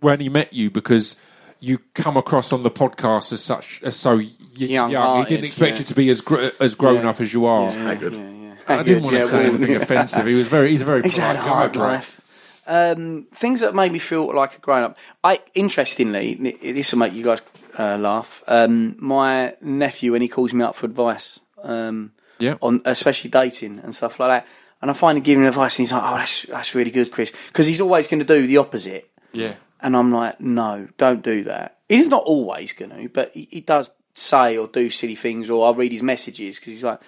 [0.00, 1.20] when he met you because
[1.60, 4.22] you come across on the podcast as such as so y-
[4.56, 4.88] young.
[4.88, 5.78] He Young-hearted, didn't expect yeah.
[5.80, 7.10] you to be as gr- as grown Yeah.
[7.10, 7.70] up as you are.
[7.70, 8.14] Yeah, good.
[8.14, 8.54] yeah, yeah.
[8.68, 10.26] I didn't want to Yeah, say well, anything offensive.
[10.26, 12.62] He was very, he's a very He's had a polite guy, hard life.
[12.68, 14.98] Um, things that made me feel like a grown up.
[15.22, 17.40] I interestingly, this will make you guys
[17.78, 18.42] uh, laugh.
[18.48, 22.56] Um, my nephew, when he calls me up for advice, um, Yeah.
[22.60, 24.46] on especially dating and stuff like that,
[24.82, 27.32] and I find him giving advice, and he's like, "Oh, that's that's really good, Chris,"
[27.48, 29.08] because he's always going to do the opposite.
[29.32, 29.54] Yeah.
[29.80, 31.78] And I'm like, no, don't do that.
[31.88, 35.66] He's not always going to, but he, he does say or do silly things, or
[35.66, 37.00] I'll read his messages because he's like,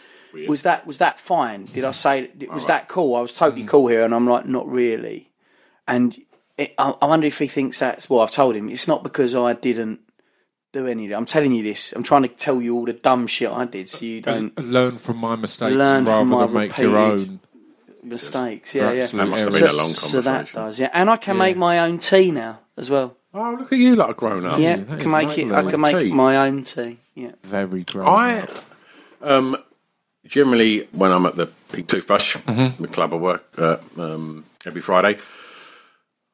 [0.47, 1.65] was that was that fine?
[1.65, 3.17] Did I say was that cool?
[3.17, 3.69] I was totally Mm.
[3.69, 5.31] cool here, and I'm like, not really.
[5.87, 6.17] And
[6.59, 8.21] it, I, I wonder if he thinks that's well.
[8.21, 10.01] I've told him it's not because I didn't
[10.73, 11.11] do any.
[11.13, 11.93] I'm telling you this.
[11.95, 14.99] I'm trying to tell you all the dumb shit I did, so you don't Learn
[14.99, 17.41] from my mistakes rather than make your own.
[18.03, 18.75] Mistakes.
[18.75, 19.03] Yeah, yeah.
[19.03, 19.61] Absolute That must have errors.
[19.61, 20.91] been a long So that does, yeah.
[20.93, 23.17] And I can make my own tea now as well.
[23.35, 24.59] Oh, look at you, like a grown up.
[24.59, 25.53] Yeah, that can make it.
[25.53, 26.13] I can make Tea.
[26.13, 26.97] my own tea.
[27.15, 27.33] Yeah.
[27.43, 28.51] Very grown I up.
[29.23, 29.57] um,
[30.27, 32.83] generally, when I'm at the Pink Toothbrush, Mm-hmm.
[32.83, 35.19] the club I work at um, every Friday,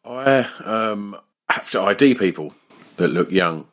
[0.05, 1.17] I um,
[1.49, 2.55] have to ID people
[2.97, 3.67] that look young,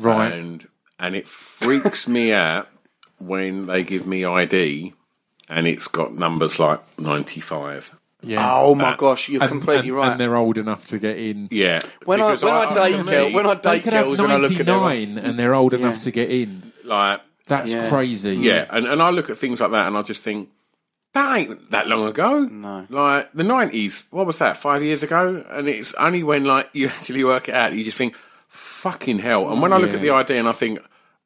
[0.00, 0.32] Right.
[0.32, 0.66] and
[0.98, 2.68] and it freaks me out
[3.18, 4.92] when they give me ID
[5.52, 7.94] and it's got numbers like ninety five.
[8.24, 8.48] Yeah.
[8.54, 10.10] Oh my gosh, you're And- completely and- right.
[10.12, 11.48] And they're old enough to get in.
[11.50, 13.92] Yeah, when I because when I, for date me, girl, when I They date could
[13.94, 16.72] have girls and I look at them, 99 and they're old enough to get in.
[16.84, 17.88] like That's Yeah.
[17.88, 18.36] crazy.
[18.36, 20.48] Yeah, and, and I look at things like that and I just think,
[21.14, 22.44] that ain't that long ago.
[22.44, 22.86] No.
[22.88, 25.44] Like, the 90s, what was that, five years ago?
[25.50, 28.14] And it's only when, like, you actually work it out, you just think,
[28.48, 29.50] fucking hell.
[29.50, 29.96] And when I look Yeah.
[29.96, 30.78] at the ID and I think,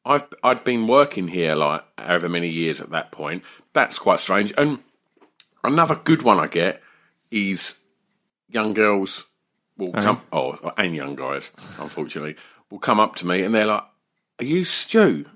[0.06, 3.42] I've I'd been working here like however many years at that point.
[3.76, 4.54] That's quite strange.
[4.56, 4.78] And
[5.62, 6.80] another good one I get
[7.30, 7.76] is
[8.48, 9.26] young girls
[9.76, 10.02] will uh-huh.
[10.02, 12.36] come, oh, and young guys, unfortunately,
[12.70, 13.84] will come up to me and they're like,
[14.40, 15.26] "Are you Stu?"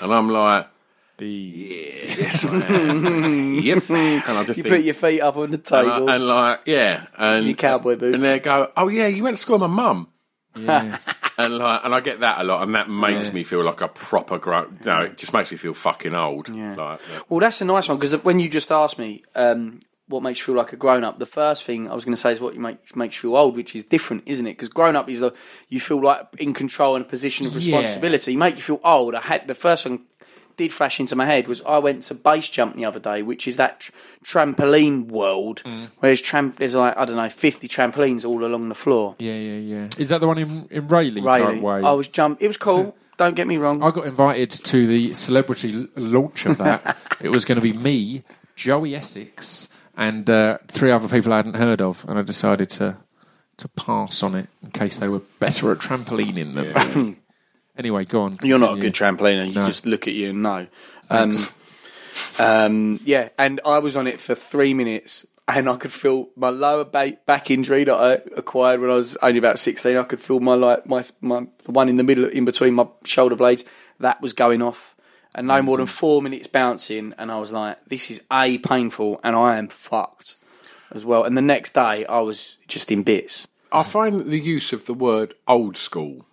[0.00, 0.68] And I'm like,
[1.18, 3.90] "Yes, I am." yep.
[3.90, 6.08] And I just You think, put your feet up on the and, table.
[6.08, 8.14] I- and like, yeah, and Your cowboy boots.
[8.14, 10.06] and they go, "Oh yeah, you went to school with my mum."
[10.64, 10.98] Yeah.
[11.40, 13.86] And like, and I get that a lot, and that makes me feel like a
[13.86, 14.76] proper grown.
[14.84, 16.48] No, it just makes me feel fucking old.
[16.48, 16.74] Yeah.
[16.74, 20.40] Like, Well, that's a nice one because when you just asked me um, what makes
[20.40, 22.40] you feel like a grown up, the first thing I was going to say is
[22.40, 24.54] what you make, makes you feel old, which is different, isn't it?
[24.54, 25.32] Because grown up is the
[25.68, 27.76] you feel like in control and a position of Yeah.
[27.76, 28.32] responsibility.
[28.32, 29.14] You make you feel old.
[29.14, 30.06] I had the first one
[30.58, 33.48] did flash into my head was I went to base jump the other day, which
[33.48, 33.92] is that tr-
[34.24, 35.88] trampoline world Mm.
[35.98, 39.16] where there's, tramp- there's like I don't know fifty trampolines all along the floor.
[39.18, 39.88] yeah, yeah, yeah.
[39.96, 41.82] Is that the one in in Rayleigh Really, type way?
[41.82, 42.42] I was jump.
[42.42, 42.94] It was cool.
[43.16, 43.82] Don't get me wrong.
[43.82, 46.96] I got invited to the celebrity launch of that.
[47.20, 48.22] it was going to be me,
[48.54, 52.96] Joey Essex, and uh, three other people I hadn't heard of, and I decided to
[53.56, 57.16] to pass on it in case they were better at trampolining than me.
[57.78, 58.34] anyway, go on.
[58.42, 59.46] You're not a good trampoliner.
[59.48, 59.66] You No.
[59.66, 60.66] just look at you and know.
[61.10, 61.32] Um,
[62.38, 66.50] um, yeah, and I was on it for three minutes, and I could feel my
[66.50, 69.96] lower back injury that I acquired when I was only about sixteen.
[69.96, 72.86] I could feel my like my my the one in the middle, in between my
[73.04, 73.64] shoulder blades,
[74.00, 74.94] that was going off,
[75.34, 79.20] and no more than four minutes bouncing, and I was like, "This is a painful,
[79.24, 80.36] and I am fucked."
[80.90, 83.46] As well, and the next day I was just in bits.
[83.70, 86.24] I find the use of the word old school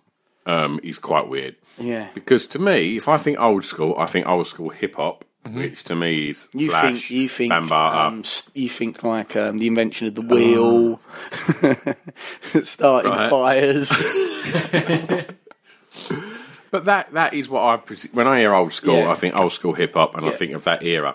[0.46, 1.56] um, is quite weird.
[1.78, 5.24] Yeah, Because to me, if I think old school, I think old school hip hop,
[5.50, 8.06] which to me is You Flash, think you think Bambaataa.
[8.06, 8.22] um,
[8.54, 10.98] you think like um, the invention of the wheel,
[12.40, 13.92] starting fires.
[16.70, 19.10] But that that is what I pres- when I hear old school, Yeah.
[19.10, 21.14] I think old school hip hop, and I think of that era.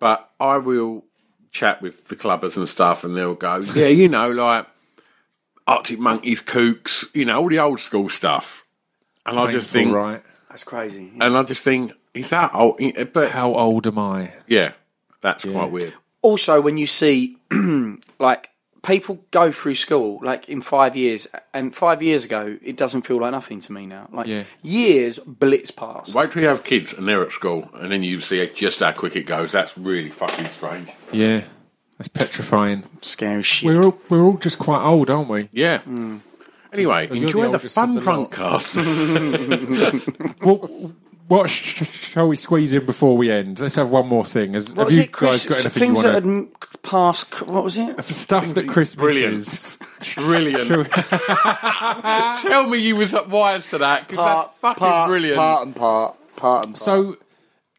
[0.00, 1.04] But I will
[1.52, 4.66] chat with the clubbers and stuff, and they'll go, "Yeah, you know, like
[5.68, 8.64] Arctic Monkeys, Kooks, you know, all the old school stuff."
[9.26, 10.22] And I just think, right?
[10.48, 11.12] That's crazy.
[11.20, 12.80] and I just think, is that old?
[13.12, 14.32] But How old am I?
[14.46, 14.72] yeah,
[15.20, 15.92] that's quite weird.
[16.22, 17.36] Also, when you see
[18.18, 18.50] like
[18.82, 23.20] people go through school like in five years, and five years ago, it doesn't feel
[23.20, 24.08] like nothing to me now.
[24.10, 24.44] Like Yeah.
[24.62, 26.14] years blitz past.
[26.14, 28.92] Wait till you have kids and they're at school, and then you see just how
[28.92, 29.52] quick it goes.
[29.52, 30.88] That's really fucking strange.
[31.12, 31.42] Yeah,
[31.98, 32.84] that's petrifying.
[33.02, 33.66] Scary shit.
[33.66, 35.48] We're all, we're all just quite old, aren't we?
[35.52, 35.78] Yeah.
[35.80, 36.20] Mm.
[36.72, 38.30] Anyway, you're enjoy the the, oldest fun of the lot.
[38.30, 38.74] drunk cast.
[40.40, 40.70] What,
[41.28, 43.60] what sh- shall we squeeze in before we end?
[43.60, 44.54] Let's have one more thing.
[44.54, 45.44] Has, what have was you it, Chris?
[45.44, 46.28] guys got anything you Things that had to...
[46.28, 47.46] m- passed.
[47.46, 48.02] What was it?
[48.02, 49.32] Stuff that Chris Brilliant.
[49.34, 49.78] misses.
[50.14, 50.90] brilliant.
[52.42, 55.36] Tell me you was wise to that because that's fucking brilliant.
[55.36, 56.16] Part and part.
[56.36, 56.82] Part and part.
[56.82, 57.18] So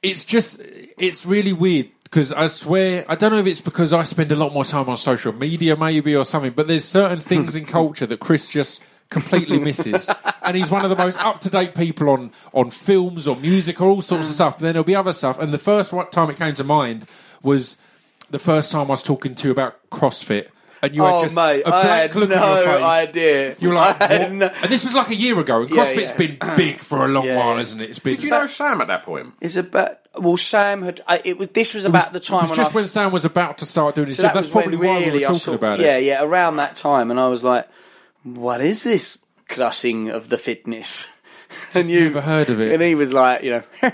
[0.03, 0.61] it's just
[0.99, 4.35] it's really weird because I swear I don't know if it's because I spend a
[4.35, 8.05] lot more time on social media maybe or something, but there's certain things in culture
[8.05, 10.09] that Chris just completely misses,
[10.43, 13.79] and he's one of the most up to date people on on films or music
[13.81, 14.57] or all sorts of stuff.
[14.57, 17.07] And Then there'll be other stuff, and the first one time it came to mind
[17.43, 17.81] was
[18.29, 20.49] the first time I was talking to you about CrossFit.
[20.81, 23.09] And you Oh, had just mate, a I blank had look no on your face.
[23.09, 23.55] idea.
[23.59, 24.31] You were like, what?
[24.31, 25.61] no- and this was like a year ago.
[25.61, 26.17] And Yeah, CrossFit's yeah.
[26.17, 27.61] been big for a long Yeah, while, yeah.
[27.61, 27.89] isn't it?
[27.89, 28.15] It's been.
[28.15, 29.33] Did you know Sam at that point?
[29.41, 31.01] Is about well, Sam had.
[31.07, 31.49] I, it was.
[31.49, 33.65] This was about the time It was when just I when Sam was about to
[33.65, 34.33] start doing his So job.
[34.33, 36.03] that That's when probably why we were I talking saw- about yeah, it.
[36.03, 37.67] Yeah, yeah, around that time, and I was like,
[38.23, 41.18] "What is this classing of the fitness?"
[41.73, 42.73] and you never heard of it.
[42.73, 43.63] And he was like, "You know,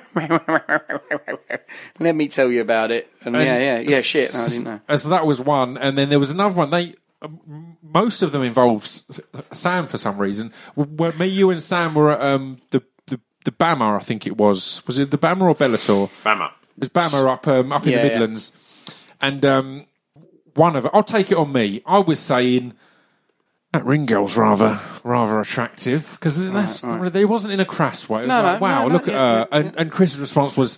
[1.99, 4.01] let me tell you about it." And, And yeah, yeah, yeah.
[4.01, 4.79] Shit, no, I s- didn't know.
[4.87, 6.69] And so that was one, and then there was another one.
[6.69, 9.19] They um, most of them involved S-
[9.53, 10.51] Sam for some reason.
[10.75, 14.37] Where me, you, and Sam were at um, the the the BAMMA, I think it
[14.37, 14.85] was.
[14.87, 16.07] Was it the BAMMA or Bellator?
[16.23, 16.51] BAMMA.
[16.77, 18.13] It was BAMMA up um, up in Yeah, the yeah.
[18.19, 19.85] Midlands, and um,
[20.55, 20.91] one of it.
[20.93, 21.81] I'll take it on me.
[21.85, 22.73] I was saying
[23.75, 28.19] that ring girl's rather rather attractive because there wasn't in a crass way.
[28.19, 29.47] It was No, like, no, wow, no, look at her.
[29.51, 30.77] and, and Chris's response was,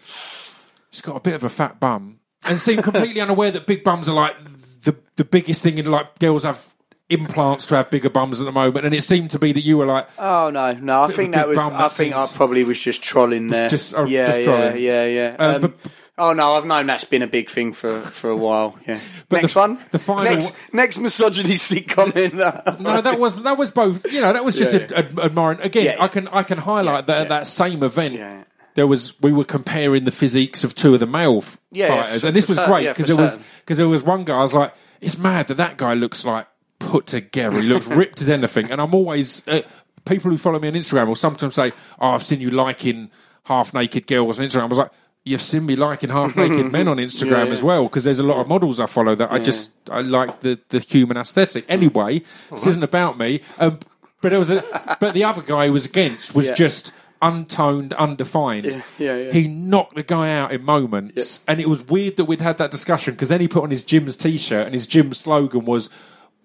[0.91, 4.09] she's got a bit of a fat bum, and seemed completely unaware that big bums
[4.09, 4.35] are like
[4.83, 6.73] the the biggest thing in like girls have
[7.09, 9.77] implants to have bigger bums at the moment, and it seemed to be that you
[9.77, 10.07] were like.
[10.19, 11.03] Oh no, no.
[11.03, 11.57] I think that was.
[11.57, 13.69] I think I probably was just trolling there.
[13.69, 15.35] just- oh, yeah, just yeah, yeah, yeah.
[15.39, 15.73] Uh, Um, but-
[16.17, 18.77] oh no, I've known that's been a big thing for for a while.
[18.87, 18.99] Yeah.
[19.29, 19.79] But next the- one.
[19.91, 22.33] the final- Next, next misogynistic comment.
[22.79, 24.11] No, that was that was both.
[24.11, 25.59] You know, that was just Yeah, ad- ad- admiring.
[25.61, 26.03] Again, Yeah.
[26.03, 28.45] I can I can highlight that at that same event.
[28.75, 32.03] There was we were comparing the physiques of two of the male f- Yeah, yeah,
[32.03, 34.37] fighters, for- and this was great because there was because there was one guy.
[34.37, 36.47] I was like, it's mad that that guy looks like
[36.79, 37.59] put together.
[37.59, 38.69] He looks ripped as anything.
[38.71, 39.61] And I'm always uh,
[40.05, 43.09] people who follow me on Instagram will sometimes say, "Oh, I've seen you liking."
[43.45, 44.63] half naked girls on Instagram.
[44.63, 44.91] I was like,
[45.27, 48.23] you've seen me liking half naked men on Instagram Yeah, as well because there's a
[48.23, 51.65] lot of models I follow that I just I like the the human aesthetic.
[51.69, 53.41] Anyway, this isn't about me.
[53.59, 53.79] Um,
[54.21, 56.53] but it was a, but the other guy was against was Yeah.
[56.55, 58.65] just untoned, undefined.
[58.65, 59.31] Yeah, yeah, yeah.
[59.31, 62.71] He knocked the guy out in moments, and it was weird that we'd had that
[62.71, 65.89] discussion because then he put on his gym's t-shirt and his gym slogan was,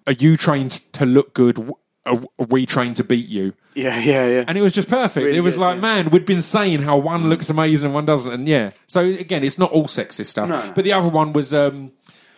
[0.06, 1.70] "Are you trained to look good?
[2.04, 4.44] W- Are are we trained to beat you?" Yeah, yeah, yeah.
[4.46, 5.24] And it was just perfect.
[5.24, 5.80] Really it was good, like, yeah.
[5.80, 8.72] man, we'd been saying how one looks amazing and one doesn't, and yeah.
[8.86, 10.48] So again, it's not all sexist stuff.
[10.48, 10.72] No.
[10.74, 11.92] But the other one was um,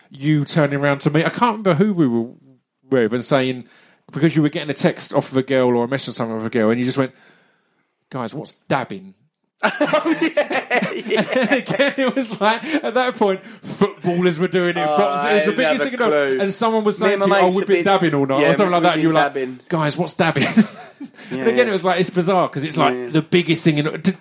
[0.09, 1.25] you turning around to me.
[1.25, 2.31] I can't remember who we were
[2.89, 3.67] with and saying
[4.11, 6.45] because you were getting a text off of a girl or a message something of
[6.45, 7.13] a girl, and you just went,
[8.09, 9.15] "Guys, what's dabbing?"
[9.63, 9.73] and
[11.51, 13.41] again, it was like at that point,
[13.75, 14.75] footballers were doing it.
[14.85, 15.91] boxers, it was the biggest thing.
[15.91, 16.39] the- clue.
[16.41, 18.53] And someone was saying to you, "Oh, we've been been- dabbing all night," Yeah, or
[18.53, 18.93] something like that.
[18.93, 19.59] And you were been like, dabbing.
[19.69, 20.47] "Guys, what's dabbing?"
[21.31, 23.07] and again, it was like it's bizarre because it's like Yeah.
[23.09, 23.85] the biggest thing in.
[24.01, 24.13] Do,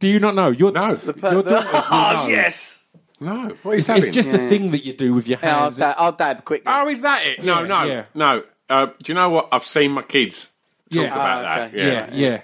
[0.00, 0.50] do you not know?
[0.50, 0.88] Your, No.
[0.90, 1.44] your daughters will
[1.90, 2.26] oh know.
[2.28, 2.86] yes.
[3.20, 4.12] No, what is It's, it's that?
[4.14, 5.80] just a thing that you do with your Yeah, I'll, hands.
[5.80, 6.64] I'll dab quickly.
[6.72, 7.44] Oh, is that it?
[7.44, 8.02] No, Yeah, no, yeah.
[8.14, 8.42] no.
[8.70, 9.48] Uh, do you know what?
[9.52, 10.44] I've seen my kids
[10.90, 11.14] talk Yeah.
[11.14, 11.68] about that.
[11.68, 11.78] okay.
[11.78, 12.08] Yeah.
[12.12, 12.40] yeah, yeah.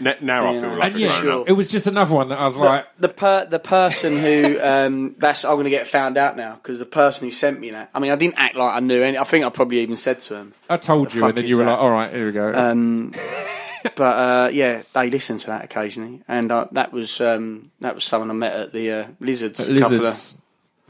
[0.00, 0.60] N- now I Yeah.
[0.60, 1.48] feel like And a yeah, grown up.
[1.48, 5.14] it was just another one that I was like, the per, the person who um,
[5.18, 7.90] that's I'm going to get found out now because the person who sent me that.
[7.94, 9.16] I mean, I didn't act like I knew any.
[9.18, 10.52] I think I probably even said to him.
[10.68, 11.70] I told The you, and then is you were that?
[11.72, 12.52] like, all right, here we go.
[12.52, 13.12] Um,
[13.96, 18.04] but uh, yeah, they listen to that occasionally, and uh, that was um, that was
[18.04, 19.60] someone I met at the uh, Lizards.
[19.68, 20.40] a couple of- lizards.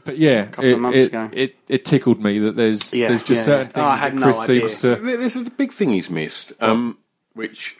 [0.03, 1.29] But yeah, couple of it, months it, ago.
[1.33, 3.73] it, it tickled me that there's Yeah, there's just yeah, certain yeah.
[3.73, 4.59] things Oh, I that had no Chris idea.
[4.69, 4.87] seems to.
[5.03, 6.99] There- There's a big thing he's missed, um,
[7.33, 7.75] which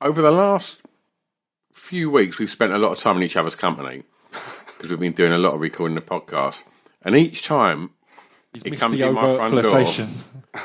[0.00, 0.82] over the last
[1.72, 4.02] few weeks we've spent a lot of time in each other's company
[4.76, 6.64] because we've been doing a lot of recording the podcast,
[7.02, 7.90] and each time
[8.56, 10.08] He's It comes the in my overt front door.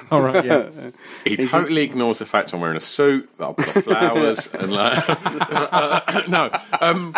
[0.12, 0.92] all right, yeah.
[1.26, 6.30] he totally ignores the fact I'm wearing a suit, that I've got flowers, and like
[6.30, 7.14] no, um,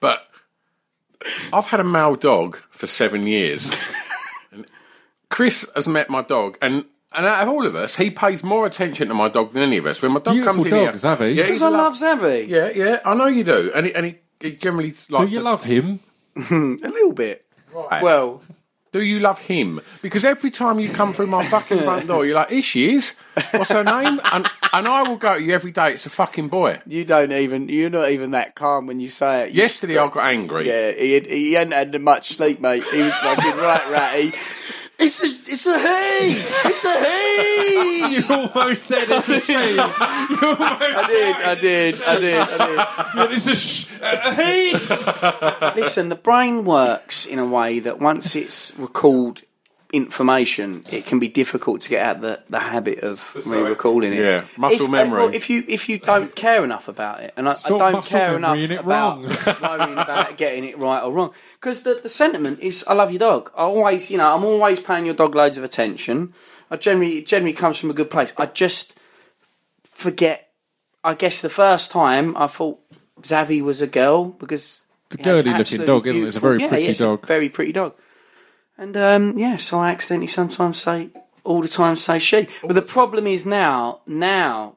[0.00, 0.26] but
[1.52, 3.70] I've had a male dog for seven years.
[4.52, 4.64] and
[5.28, 8.66] Chris has met my dog, and and out of all of us, he pays more
[8.66, 10.02] attention to my dog than any of us.
[10.02, 11.26] When my dog Beautiful comes in dogs, here, have he?
[11.28, 13.86] Yeah, Because he's I a lo- love Zavi Yeah, yeah, I know you do, and
[13.86, 15.30] he, and he, he generally Do likes.
[15.30, 16.00] you to- love him?
[16.36, 17.44] a little bit.
[17.74, 18.02] Right.
[18.02, 18.42] Well,
[18.92, 19.80] Do you love him?
[20.02, 23.14] Because every time you come through my fucking front door, you're like, here she is.
[23.52, 24.20] What's her name?
[24.32, 25.92] And and I will go to you every day.
[25.92, 26.80] It's a fucking boy.
[26.86, 29.52] you don't even you're not even that calm when you say it.
[29.52, 30.66] You Yesterday I got angry.
[30.68, 32.84] Yeah, he, had, he hadn't had much sleep, mate.
[32.84, 34.32] He was fucking right ratty.
[35.00, 36.68] It's a, it's a he!
[36.68, 37.78] It's a he!
[38.18, 39.76] You almost said it's a shame.
[39.76, 42.58] You almost I did, I did, I did, I
[43.14, 44.72] said it's a sh- hey.
[44.72, 45.76] did.
[45.76, 49.42] Listen, the brain works in a way that once it's recalled
[49.92, 54.20] information, it can be difficult to get out the, the habit of re-recalling it.
[54.20, 55.20] Yeah, muscle if, memory.
[55.20, 58.36] well, if you if you don't care enough about it, and I, I don't care
[58.36, 59.22] enough it about wrong.
[59.62, 63.20] worrying about getting it right or wrong, because the, the sentiment is, I love your
[63.20, 63.50] dog.
[63.56, 66.34] I always, you know, I'm always paying your dog loads of attention.
[66.70, 68.32] I generally it generally comes from a good place.
[68.36, 68.98] I just
[69.84, 70.44] forget.
[71.04, 72.80] I guess the first time I thought
[73.22, 76.26] Zavi was a girl because It's a girly looking dog, isn't it?
[76.26, 77.26] It's a very yeah, pretty yeah, it's a dog.
[77.26, 77.94] very pretty dog.
[78.78, 81.10] And um, yeah, so I accidentally sometimes say
[81.44, 82.46] all the time say she.
[82.62, 84.76] But the problem is now, now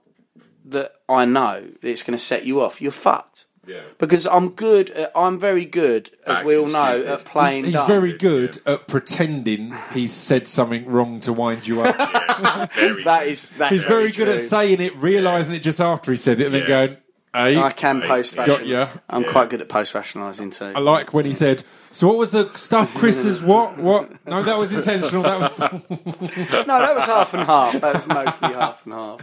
[0.65, 3.45] that I know that it's going to set you off, you're fucked.
[3.67, 3.81] Yeah.
[3.99, 4.89] Because I'm good.
[4.89, 7.11] At, I'm very good, as we all know, stupid.
[7.13, 7.63] at playing.
[7.65, 7.87] He's dumb.
[7.87, 11.95] very good at pretending he's said something wrong to wind you up.
[12.73, 13.51] Very That is.
[13.53, 14.33] That's He's very, good true.
[14.33, 16.97] at saying it, realising it just after he said it, and then going,
[17.33, 18.67] "Hey." I can post Got ration.
[18.67, 18.87] ya.
[19.07, 20.73] I'm quite good at post rationalising too.
[20.75, 23.77] I like when he said, "So what was the stuff, Chris's what?
[23.77, 24.25] What?
[24.25, 25.23] No, that was intentional.
[25.23, 25.67] That was." no,
[26.65, 27.79] that was half and half.
[27.79, 29.21] That was mostly half and half.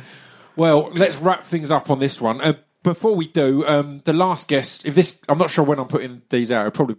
[0.57, 2.41] Well, let's wrap things up on this one.
[2.41, 5.89] Uh, before we do, um, the last guest, if this, I'm not sure when I'm
[5.89, 6.97] putting these out, it'll probably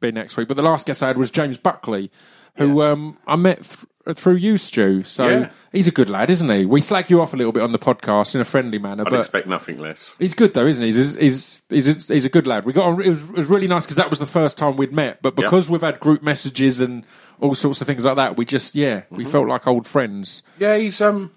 [0.00, 2.10] be next week, but the last guest I had was James Buckley,
[2.56, 5.02] who um, I met th- through you, Stu.
[5.02, 5.50] So Yeah.
[5.72, 6.66] he's a good lad, isn't he?
[6.66, 9.10] We slag you off a little bit on the podcast in a friendly manner, I'd
[9.10, 10.14] but expect nothing less.
[10.18, 10.92] he's good though, isn't he?
[10.92, 12.64] He's he's he's a, he's a good lad.
[12.66, 14.76] We got on, it, was, it was really nice because that was the first time
[14.76, 17.04] we'd met, but because we've had group messages and
[17.40, 19.16] all sorts of things like that, we just yeah, Mm-hmm.
[19.16, 20.42] we felt like old friends.
[20.58, 21.32] Yeah, he's um.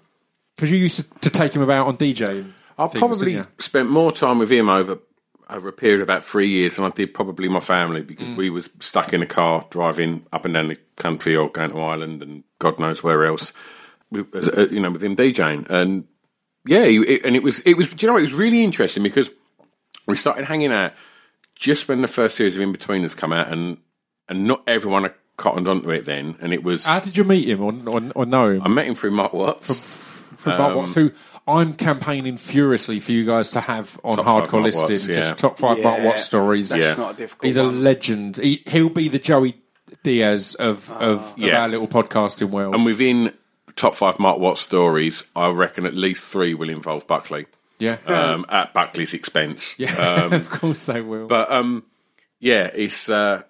[0.56, 2.50] Because you used to, to take him about on DJing.
[2.76, 4.98] I've things, probably spent more time with him over
[5.50, 8.06] over a period of about three years and I did probably my family Mm.
[8.06, 11.70] because we was stuck in a car driving up and down the country or going
[11.70, 13.52] to Ireland and God knows where else.
[14.10, 16.06] We, as, uh, you know, with him DJing and
[16.66, 17.92] yeah, it, and it was it was.
[17.94, 19.30] Do you know it was really interesting because
[20.06, 20.92] we started hanging out
[21.54, 23.78] just when the first series of Inbetweeners come out and
[24.28, 26.84] and not everyone had cottoned onto it then, and it was.
[26.84, 28.62] How did you meet him or, or, or know him?
[28.62, 30.04] I met him through Mark Watts.
[30.36, 31.10] from Mark Watts, who
[31.48, 35.14] I'm campaigning furiously for you guys to have on Top hardcore Mark listing Watts, yeah.
[35.14, 36.68] just top five Mark Yeah, Watt stories.
[36.68, 36.94] That's Yeah.
[36.94, 38.36] not a difficult He's a legend.
[38.36, 39.56] He, he'll be the Joey
[40.02, 41.62] Diaz of, of, of Yeah.
[41.62, 42.74] our little podcasting world.
[42.74, 43.32] And within
[43.76, 47.46] top five Mark Watt stories, I reckon at least three will involve Buckley
[47.78, 49.78] yeah, um, at Buckley's expense.
[49.78, 50.26] yeah.
[50.34, 51.26] of course they will.
[51.26, 51.84] But um,
[52.40, 53.42] yeah, it's uh,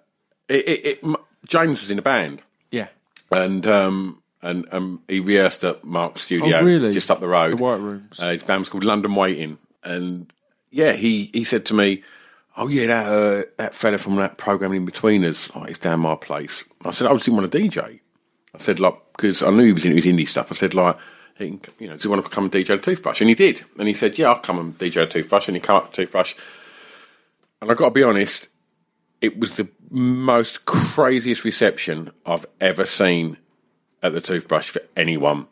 [0.47, 1.15] it, it, it,
[1.47, 2.41] James was in a band,
[2.71, 2.87] yeah,
[3.31, 6.91] and um, and um, he rehearsed at Mark's studio Oh, really?
[6.93, 7.51] just up the road.
[7.57, 8.19] the White Rooms.
[8.19, 10.31] Uh, his band was called London Waiting, and
[10.71, 12.03] yeah, he he said to me,
[12.57, 16.63] "Oh yeah, that uh, that fella from that program Inbetweeners, oh, he's down my place."
[16.85, 17.99] I said, "I just didn't want to DJ."
[18.53, 20.51] I said, like, because I knew he was into his indie stuff.
[20.51, 20.97] I said, like,
[21.37, 23.21] he can, you know, do you want to come and DJ the Toothbrush?
[23.21, 25.61] And he did, and he said, "Yeah, I'll come and DJ the Toothbrush." And he
[25.61, 26.33] came up to Toothbrush,
[27.61, 28.47] and I got to be honest,
[29.21, 33.37] it was the most craziest reception I've ever seen
[34.01, 35.47] at the Toothbrush for anyone.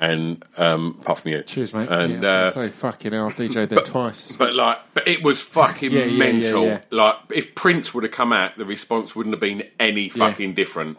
[0.00, 1.88] And um, apart from you, Cheers, mate.
[1.90, 4.30] And yeah, uh, was fucking hell, I've DJ'd there twice.
[4.36, 6.80] but like, but it was fucking Yeah, yeah, mental.
[6.92, 10.98] Like, if Prince would have come out, the response wouldn't have been any fucking different.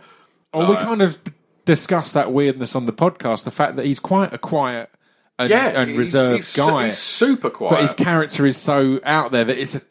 [0.54, 1.18] Oh, we kind of
[1.64, 3.46] discussed that weirdness on the podcast.
[3.46, 4.90] The fact that he's quite a quiet
[5.38, 7.72] and, Yeah, and reserved he's, su- guy, He's super quiet.
[7.72, 9.82] but his character is so out there that it's a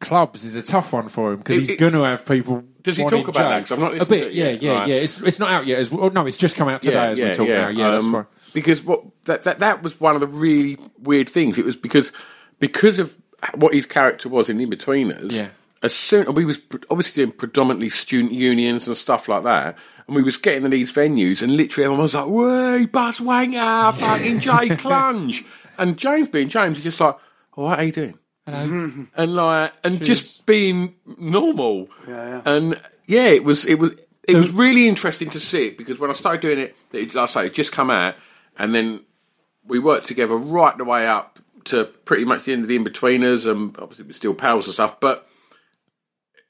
[0.00, 2.64] clubs is a tough one for him because he's going to have people.
[2.88, 3.50] Does he talk about that?
[3.50, 3.60] Joe.
[3.60, 4.20] 'Cause I've not a bit.
[4.22, 4.88] to it yeah, yeah, Right.
[4.88, 4.94] yeah.
[4.96, 5.78] It's it's not out yet.
[5.78, 7.68] As well, no, it's just come out today as we talk now.
[7.68, 8.26] Yeah, that's um.
[8.54, 11.58] Because what that, that that was one of the really weird things.
[11.58, 12.12] It was because
[12.58, 13.16] because of
[13.54, 15.32] what his character was in Inbetweeners.
[15.32, 15.48] Yeah.
[15.82, 16.58] As soon we was
[16.90, 19.78] obviously doing predominantly student unions and stuff like that,
[20.08, 23.94] and we was getting to these venues, and literally everyone was like, "Way, Buzz Wanger,
[23.94, 25.44] fucking Jay Clunge,"
[25.78, 27.16] and James being James, he's just like,
[27.56, 28.18] "Oh, what are you doing?"
[29.16, 31.88] and like and just being normal.
[32.06, 32.42] yeah.
[32.44, 33.94] And yeah, it was it was
[34.26, 37.22] it was really interesting to see it because when I started doing it, it like
[37.24, 38.14] I say, it just come out,
[38.58, 39.04] and then
[39.64, 43.50] we worked together right the way up to pretty much the end of the inbetweeners,
[43.50, 44.98] and obviously we're still pals and stuff.
[45.00, 45.26] But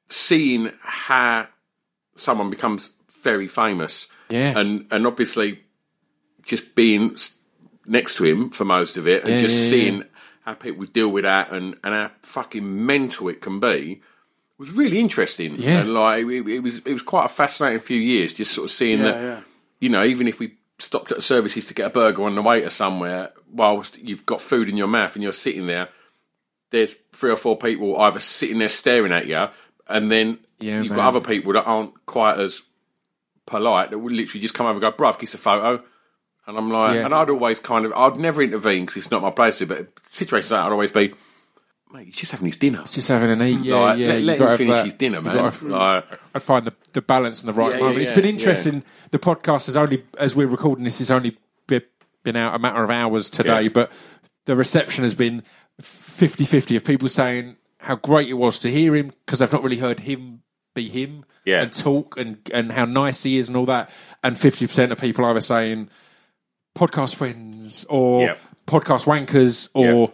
[0.08, 1.46] seeing how
[2.14, 2.92] someone becomes
[3.22, 4.58] very famous, Yeah.
[4.58, 5.60] and and obviously
[6.44, 7.16] just being
[7.86, 9.70] next to him for most of it, and Yeah, just yeah, yeah.
[9.70, 10.04] seeing
[10.48, 14.00] how people deal with that, and and how fucking mental it can be.
[14.58, 15.80] Was really interesting, Yeah.
[15.82, 18.32] and like it, it was, it was quite a fascinating few years.
[18.32, 19.40] Just sort of seeing that, yeah.
[19.78, 22.60] you know, even if we stopped at services to get a burger on the way
[22.62, 25.88] to somewhere, whilst you've got food in your mouth and you're sitting there,
[26.70, 29.46] there's three or four people either sitting there staring at you,
[29.86, 30.96] and then Yeah, you've man.
[30.98, 32.62] got other people that aren't quite as
[33.46, 35.84] polite that would literally just come over and go, "Bruv, kiss a photo."
[36.48, 37.04] And I'm like, Yeah.
[37.04, 39.86] and I'd always kind of, I'd never intervene because it's not my place to, but
[40.04, 41.12] situations like that, I'd always be,
[41.92, 42.80] mate, he's just having his dinner.
[42.80, 43.60] He's Just having an eat.
[43.60, 44.06] Yeah, like, yeah.
[44.14, 45.36] let, let him finish that- his dinner, man.
[45.36, 47.96] gotta- Like, I find the, the balance and the right Yeah, moment.
[47.96, 48.82] yeah, it's been interesting.
[49.10, 51.36] The podcast has only, as we're recording this, has only
[51.66, 53.92] been out a matter of hours today, but
[54.46, 55.42] the reception has been
[55.80, 59.62] 50 50 of people saying how great it was to hear him because I've not
[59.62, 60.42] really heard him
[60.74, 61.24] be him
[61.62, 63.90] and talk and, and how nice he is and all that.
[64.24, 65.88] And 50% of people either saying
[66.78, 68.34] podcast friends or Yeah.
[68.66, 70.06] podcast wankers or Yeah.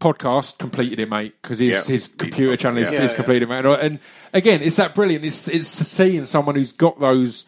[0.00, 1.94] podcast completed it, mate, because his, Yeah.
[1.94, 3.64] his computer channel is, is completed, mate.
[3.64, 3.98] And,
[4.32, 5.24] again, it's that brilliant.
[5.24, 7.46] It's, it's seeing someone who's got those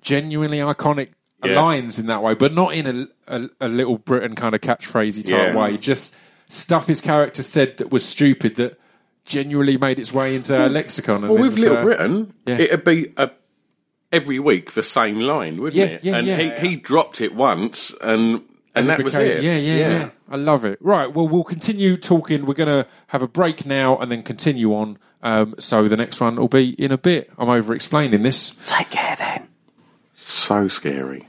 [0.00, 1.10] genuinely iconic
[1.44, 5.24] lines in that way, but not in a, a, a little Britain kind of catchphrasey
[5.24, 5.76] type way.
[5.76, 6.16] Just
[6.48, 8.78] stuff his character said that was stupid that
[9.24, 10.74] genuinely made its way into our hmm.
[10.74, 11.24] lexicon.
[11.24, 12.58] And well, with Little Britain, Yeah.
[12.58, 13.30] it'd be a,
[14.16, 16.04] every week the same line, wouldn't Yeah, it?
[16.04, 16.36] yeah, and yeah.
[16.60, 18.42] He, he dropped it once, and
[18.74, 19.42] and, that was became- it.
[19.42, 20.78] Yeah, yeah, yeah, I love it.
[20.82, 21.06] Right.
[21.12, 22.44] Well, we'll continue talking.
[22.46, 24.98] We're going to have a break now and then continue on.
[25.22, 27.30] Um, so the next one will be in a bit.
[27.38, 28.56] I'm over explaining this.
[28.64, 29.48] Take care then.
[30.14, 31.26] So scary.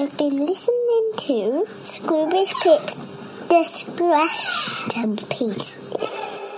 [0.00, 3.04] You've been listening to Scroobius Pip's
[3.50, 6.49] Distraction Pieces.